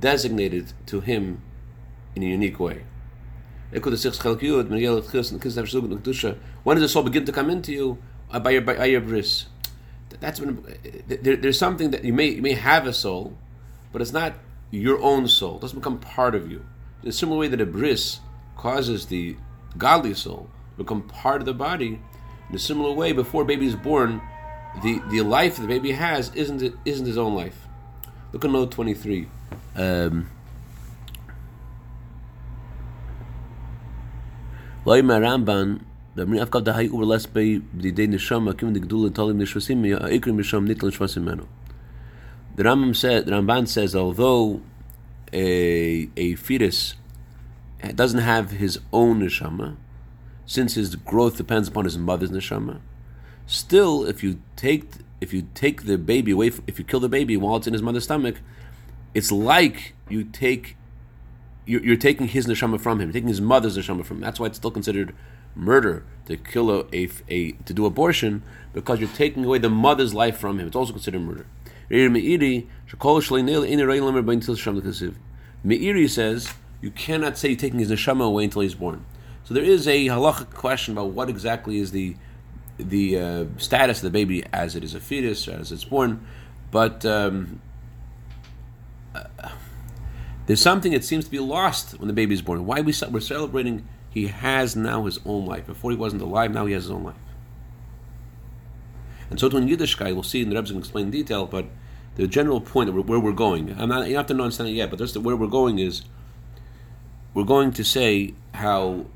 designated 0.00 0.72
to 0.86 1.00
him 1.00 1.42
in 2.14 2.22
a 2.22 2.26
unique 2.26 2.60
way. 2.60 2.84
When 3.70 3.82
does 3.82 4.02
the 4.02 4.12
soul 6.88 7.02
begin 7.02 7.24
to 7.24 7.32
come 7.32 7.50
into 7.50 7.72
you? 7.72 7.98
Uh, 8.30 8.38
by 8.38 8.50
your, 8.50 8.62
by 8.62 8.84
your 8.84 9.00
bris. 9.00 9.46
That's 10.20 10.40
when 10.40 10.64
there, 11.08 11.36
there's 11.36 11.58
something 11.58 11.90
that 11.90 12.04
you 12.04 12.12
may 12.12 12.28
you 12.28 12.42
may 12.42 12.52
have 12.52 12.86
a 12.86 12.92
soul, 12.92 13.36
but 13.92 14.00
it's 14.02 14.12
not 14.12 14.34
your 14.70 15.00
own 15.00 15.26
soul. 15.26 15.56
It 15.56 15.62
doesn't 15.62 15.78
become 15.78 15.98
part 15.98 16.34
of 16.34 16.50
you. 16.50 16.64
In 17.02 17.08
a 17.08 17.12
similar 17.12 17.38
way 17.38 17.48
that 17.48 17.60
a 17.60 17.66
bris 17.66 18.20
causes 18.56 19.06
the 19.06 19.36
godly 19.78 20.14
soul 20.14 20.50
to 20.76 20.84
become 20.84 21.02
part 21.02 21.40
of 21.40 21.46
the 21.46 21.54
body, 21.54 22.00
in 22.48 22.54
a 22.54 22.58
similar 22.58 22.92
way, 22.92 23.12
before 23.12 23.42
a 23.42 23.44
baby 23.44 23.66
is 23.66 23.76
born, 23.76 24.20
the, 24.82 25.00
the 25.10 25.22
life 25.22 25.56
the 25.56 25.66
baby 25.66 25.92
has 25.92 26.34
isn't 26.34 26.74
isn't 26.84 27.06
his 27.06 27.18
own 27.18 27.34
life. 27.34 27.66
Look 28.32 28.44
at 28.44 28.50
note 28.50 28.70
twenty 28.70 28.94
three. 28.94 29.28
Um, 29.74 30.28
misham 40.34 40.66
nitl 40.66 40.90
neshvasim 40.90 41.24
meno 41.24 41.46
the 42.56 42.62
Rambam 42.62 42.94
said 42.94 43.26
the 43.26 43.32
Ramban 43.32 43.68
says 43.68 43.94
although 43.94 44.60
a 45.32 46.08
a 46.16 46.34
fetus 46.34 46.94
doesn't 47.94 48.20
have 48.20 48.52
his 48.52 48.78
own 48.92 49.20
neshama 49.20 49.76
since 50.46 50.74
his 50.74 50.96
growth 50.96 51.36
depends 51.36 51.68
upon 51.68 51.84
his 51.84 51.96
mother's 51.96 52.30
neshama 52.30 52.80
still 53.46 54.04
if 54.04 54.22
you 54.22 54.40
take 54.56 54.90
if 55.20 55.32
you 55.32 55.46
take 55.54 55.84
the 55.84 55.96
baby 55.96 56.32
away 56.32 56.50
if 56.66 56.78
you 56.78 56.84
kill 56.84 57.00
the 57.00 57.08
baby 57.08 57.36
while 57.36 57.56
it's 57.56 57.66
in 57.66 57.72
his 57.72 57.82
mother's 57.82 58.04
stomach 58.04 58.36
it's 59.14 59.32
like 59.32 59.94
you 60.08 60.24
take 60.24 60.76
you're, 61.66 61.82
you're 61.82 61.96
taking 61.96 62.28
his 62.28 62.46
neshama 62.46 62.80
from 62.80 63.00
him 63.00 63.12
taking 63.12 63.28
his 63.28 63.40
mother's 63.40 63.76
neshama 63.78 64.04
from 64.04 64.18
him 64.18 64.22
that's 64.22 64.40
why 64.40 64.46
it's 64.46 64.58
still 64.58 64.70
considered 64.70 65.14
murder 65.54 66.04
to 66.26 66.36
kill 66.36 66.70
a, 66.70 66.84
a, 66.92 67.08
a, 67.28 67.52
to 67.52 67.74
do 67.74 67.86
abortion 67.86 68.42
because 68.72 69.00
you're 69.00 69.08
taking 69.10 69.44
away 69.44 69.58
the 69.58 69.70
mother's 69.70 70.14
life 70.14 70.38
from 70.38 70.58
him. 70.58 70.66
It's 70.66 70.76
also 70.76 70.92
considered 70.92 71.22
murder. 71.22 71.46
Meiri 75.66 76.08
says 76.08 76.52
you 76.80 76.90
cannot 76.90 77.36
say 77.36 77.48
you're 77.48 77.58
taking 77.58 77.80
his 77.80 77.90
neshama 77.90 78.24
away 78.24 78.44
until 78.44 78.62
he's 78.62 78.74
born. 78.74 79.04
So 79.44 79.54
there 79.54 79.64
is 79.64 79.88
a 79.88 80.06
halachic 80.06 80.54
question 80.54 80.92
about 80.94 81.08
what 81.08 81.28
exactly 81.28 81.78
is 81.78 81.90
the 81.90 82.16
the 82.78 83.18
uh, 83.18 83.44
status 83.58 83.98
of 83.98 84.04
the 84.04 84.10
baby 84.10 84.42
as 84.52 84.74
it 84.74 84.82
is 84.82 84.94
a 84.94 85.00
fetus 85.00 85.46
as 85.48 85.70
it's 85.70 85.84
born, 85.84 86.24
but 86.70 87.04
um, 87.04 87.60
uh, 89.14 89.24
there's 90.46 90.62
something 90.62 90.92
that 90.92 91.04
seems 91.04 91.26
to 91.26 91.30
be 91.30 91.38
lost 91.38 91.98
when 91.98 92.08
the 92.08 92.14
baby 92.14 92.34
is 92.34 92.40
born. 92.40 92.64
Why 92.64 92.80
we 92.80 92.94
we're 93.10 93.20
celebrating 93.20 93.86
he 94.10 94.26
has 94.26 94.74
now 94.74 95.04
his 95.04 95.20
own 95.24 95.46
life. 95.46 95.66
Before 95.66 95.90
he 95.90 95.96
wasn't 95.96 96.22
alive, 96.22 96.52
now 96.52 96.66
he 96.66 96.72
has 96.72 96.84
his 96.84 96.90
own 96.90 97.04
life. 97.04 97.14
And 99.30 99.38
so 99.38 99.48
to 99.48 99.56
in 99.56 99.68
Yiddishkeit, 99.68 100.12
we'll 100.12 100.24
see, 100.24 100.42
and 100.42 100.50
the 100.50 100.56
Rebbe's 100.56 100.72
going 100.72 100.82
to 100.82 100.86
explain 100.86 101.06
in 101.06 101.10
detail, 101.12 101.46
but 101.46 101.66
the 102.16 102.26
general 102.26 102.60
point 102.60 102.88
of 102.88 103.08
where 103.08 103.20
we're 103.20 103.32
going, 103.32 103.74
I'm 103.78 103.88
not, 103.88 104.08
you 104.08 104.16
have 104.16 104.26
to 104.26 104.34
understand 104.34 104.68
it 104.68 104.72
yet, 104.72 104.90
but 104.90 105.00
where 105.16 105.36
we're 105.36 105.46
going 105.46 105.78
is, 105.78 106.02
we're 107.32 107.44
going 107.44 107.72
to 107.72 107.84
say 107.84 108.34
how 108.52 109.06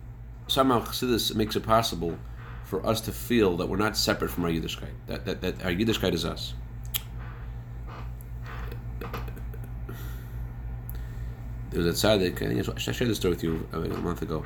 somehow 0.47 0.85
Chassidus 0.85 1.35
makes 1.35 1.57
it 1.57 1.65
possible 1.65 2.17
for 2.65 2.85
us 2.87 3.01
to 3.03 3.13
feel 3.13 3.57
that 3.57 3.69
we're 3.69 3.77
not 3.77 3.97
separate 3.97 4.31
from 4.31 4.45
our 4.45 4.51
Yiddishkeit, 4.51 4.93
that, 5.09 5.25
that, 5.25 5.41
that 5.41 5.65
our 5.65 5.73
Yiddishkeit 5.73 6.13
is 6.13 6.25
us. 6.25 6.55
There 11.71 11.83
was 11.83 12.05
a 12.05 12.07
tzaddik, 12.07 12.41
I 12.73 12.79
shared 12.79 13.11
this 13.11 13.17
story 13.17 13.35
with 13.35 13.43
you 13.43 13.69
uh, 13.75 13.81
a 13.81 13.99
month 13.99 14.23
ago. 14.23 14.45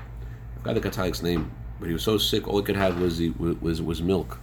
I 0.55 0.59
forgot 0.61 0.83
the 0.83 0.89
Katalik's 0.89 1.23
name, 1.23 1.51
but 1.79 1.87
he 1.87 1.93
was 1.93 2.03
so 2.03 2.17
sick, 2.17 2.49
all 2.49 2.57
he 2.59 2.65
could 2.65 2.77
have 2.77 2.99
was 2.99 3.19
the, 3.19 3.31
was 3.31 3.83
was 3.83 4.01
milk, 4.01 4.41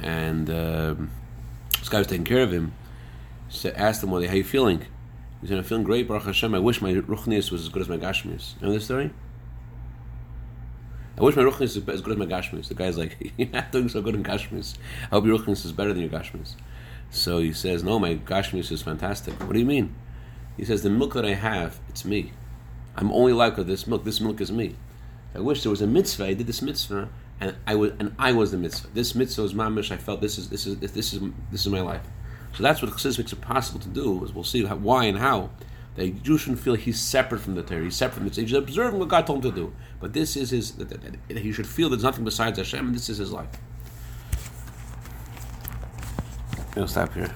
and 0.00 0.50
um, 0.50 1.10
this 1.78 1.88
guy 1.88 1.98
was 1.98 2.06
taking 2.06 2.24
care 2.24 2.42
of 2.42 2.52
him. 2.52 2.72
So 3.48 3.70
asked 3.70 4.02
him, 4.02 4.10
"Well, 4.10 4.26
how 4.26 4.34
you 4.34 4.44
feeling?" 4.44 4.86
He 5.40 5.48
said, 5.48 5.58
"I'm 5.58 5.64
feeling 5.64 5.84
great, 5.84 6.08
Baruch 6.08 6.24
Hashem. 6.24 6.54
I 6.54 6.58
wish 6.58 6.80
my 6.80 6.92
ruchnius 6.92 7.50
was 7.50 7.62
as 7.62 7.68
good 7.68 7.82
as 7.82 7.88
my 7.88 7.98
gashmius." 7.98 8.54
Remember 8.56 8.78
this 8.78 8.84
story? 8.84 9.10
I 11.18 11.22
wish 11.22 11.36
my 11.36 11.42
ruchnius 11.42 11.60
was 11.60 11.88
as 11.88 12.00
good 12.00 12.12
as 12.12 12.18
my 12.18 12.26
gashmius. 12.26 12.68
The 12.68 12.74
guy's 12.74 12.98
like, 12.98 13.32
"You're 13.36 13.48
not 13.48 13.72
doing 13.72 13.88
so 13.88 14.02
good 14.02 14.14
in 14.14 14.24
gashmius. 14.24 14.76
I 15.04 15.14
hope 15.14 15.26
your 15.26 15.38
ruchnius 15.38 15.64
is 15.64 15.72
better 15.72 15.92
than 15.92 16.02
your 16.02 16.10
gashmius." 16.10 16.54
So 17.10 17.38
he 17.38 17.52
says, 17.52 17.82
no, 17.82 17.98
my 17.98 18.16
Gashmis 18.16 18.70
is 18.72 18.82
fantastic. 18.82 19.34
What 19.40 19.52
do 19.52 19.58
you 19.58 19.64
mean? 19.64 19.94
He 20.56 20.64
says, 20.64 20.82
the 20.82 20.90
milk 20.90 21.14
that 21.14 21.24
I 21.24 21.34
have, 21.34 21.80
it's 21.88 22.04
me. 22.04 22.32
I'm 22.96 23.12
only 23.12 23.32
like 23.32 23.56
this 23.56 23.86
milk. 23.86 24.04
This 24.04 24.20
milk 24.20 24.40
is 24.40 24.50
me. 24.50 24.76
I 25.34 25.40
wish 25.40 25.62
there 25.62 25.70
was 25.70 25.82
a 25.82 25.86
mitzvah. 25.86 26.26
I 26.26 26.34
did 26.34 26.46
this 26.46 26.62
mitzvah, 26.62 27.08
and 27.40 27.54
I 27.66 27.74
was 27.74 27.92
and 27.98 28.14
I 28.18 28.32
was 28.32 28.50
the 28.52 28.58
mitzvah. 28.58 28.88
This 28.94 29.14
mitzvah 29.14 29.42
was 29.42 29.54
mamish. 29.54 29.90
I 29.90 29.96
felt 29.96 30.20
this 30.20 30.38
is 30.38 30.48
this 30.48 30.66
is 30.66 30.78
this 30.78 31.12
is 31.12 31.20
this 31.50 31.66
is 31.66 31.68
my 31.68 31.80
life. 31.80 32.02
So 32.54 32.62
that's 32.62 32.80
what 32.80 32.90
Chassidus 32.92 33.18
makes 33.18 33.32
it 33.32 33.40
possible 33.40 33.80
to 33.80 33.88
do. 33.88 34.24
Is 34.24 34.32
we'll 34.32 34.44
see 34.44 34.64
how, 34.64 34.76
why 34.76 35.04
and 35.04 35.18
how. 35.18 35.50
The 35.96 36.10
Jew 36.10 36.36
shouldn't 36.36 36.60
feel 36.60 36.74
he's 36.74 37.00
separate 37.00 37.40
from 37.40 37.54
the 37.54 37.62
Torah. 37.62 37.84
He's 37.84 37.96
separate 37.96 38.18
from 38.18 38.28
the 38.28 38.40
He's 38.42 38.52
observing 38.52 38.98
what 38.98 39.08
God 39.08 39.26
told 39.26 39.44
him 39.44 39.50
to 39.50 39.56
do. 39.56 39.72
But 40.00 40.12
this 40.12 40.36
is 40.36 40.50
his. 40.50 40.74
He 41.28 41.52
should 41.52 41.66
feel 41.66 41.88
there's 41.88 42.02
nothing 42.02 42.24
besides 42.24 42.58
Hashem, 42.58 42.86
and 42.86 42.94
this 42.94 43.08
is 43.08 43.18
his 43.18 43.32
life. 43.32 43.48
I'll 46.76 46.86
stop 46.86 47.12
here. 47.14 47.34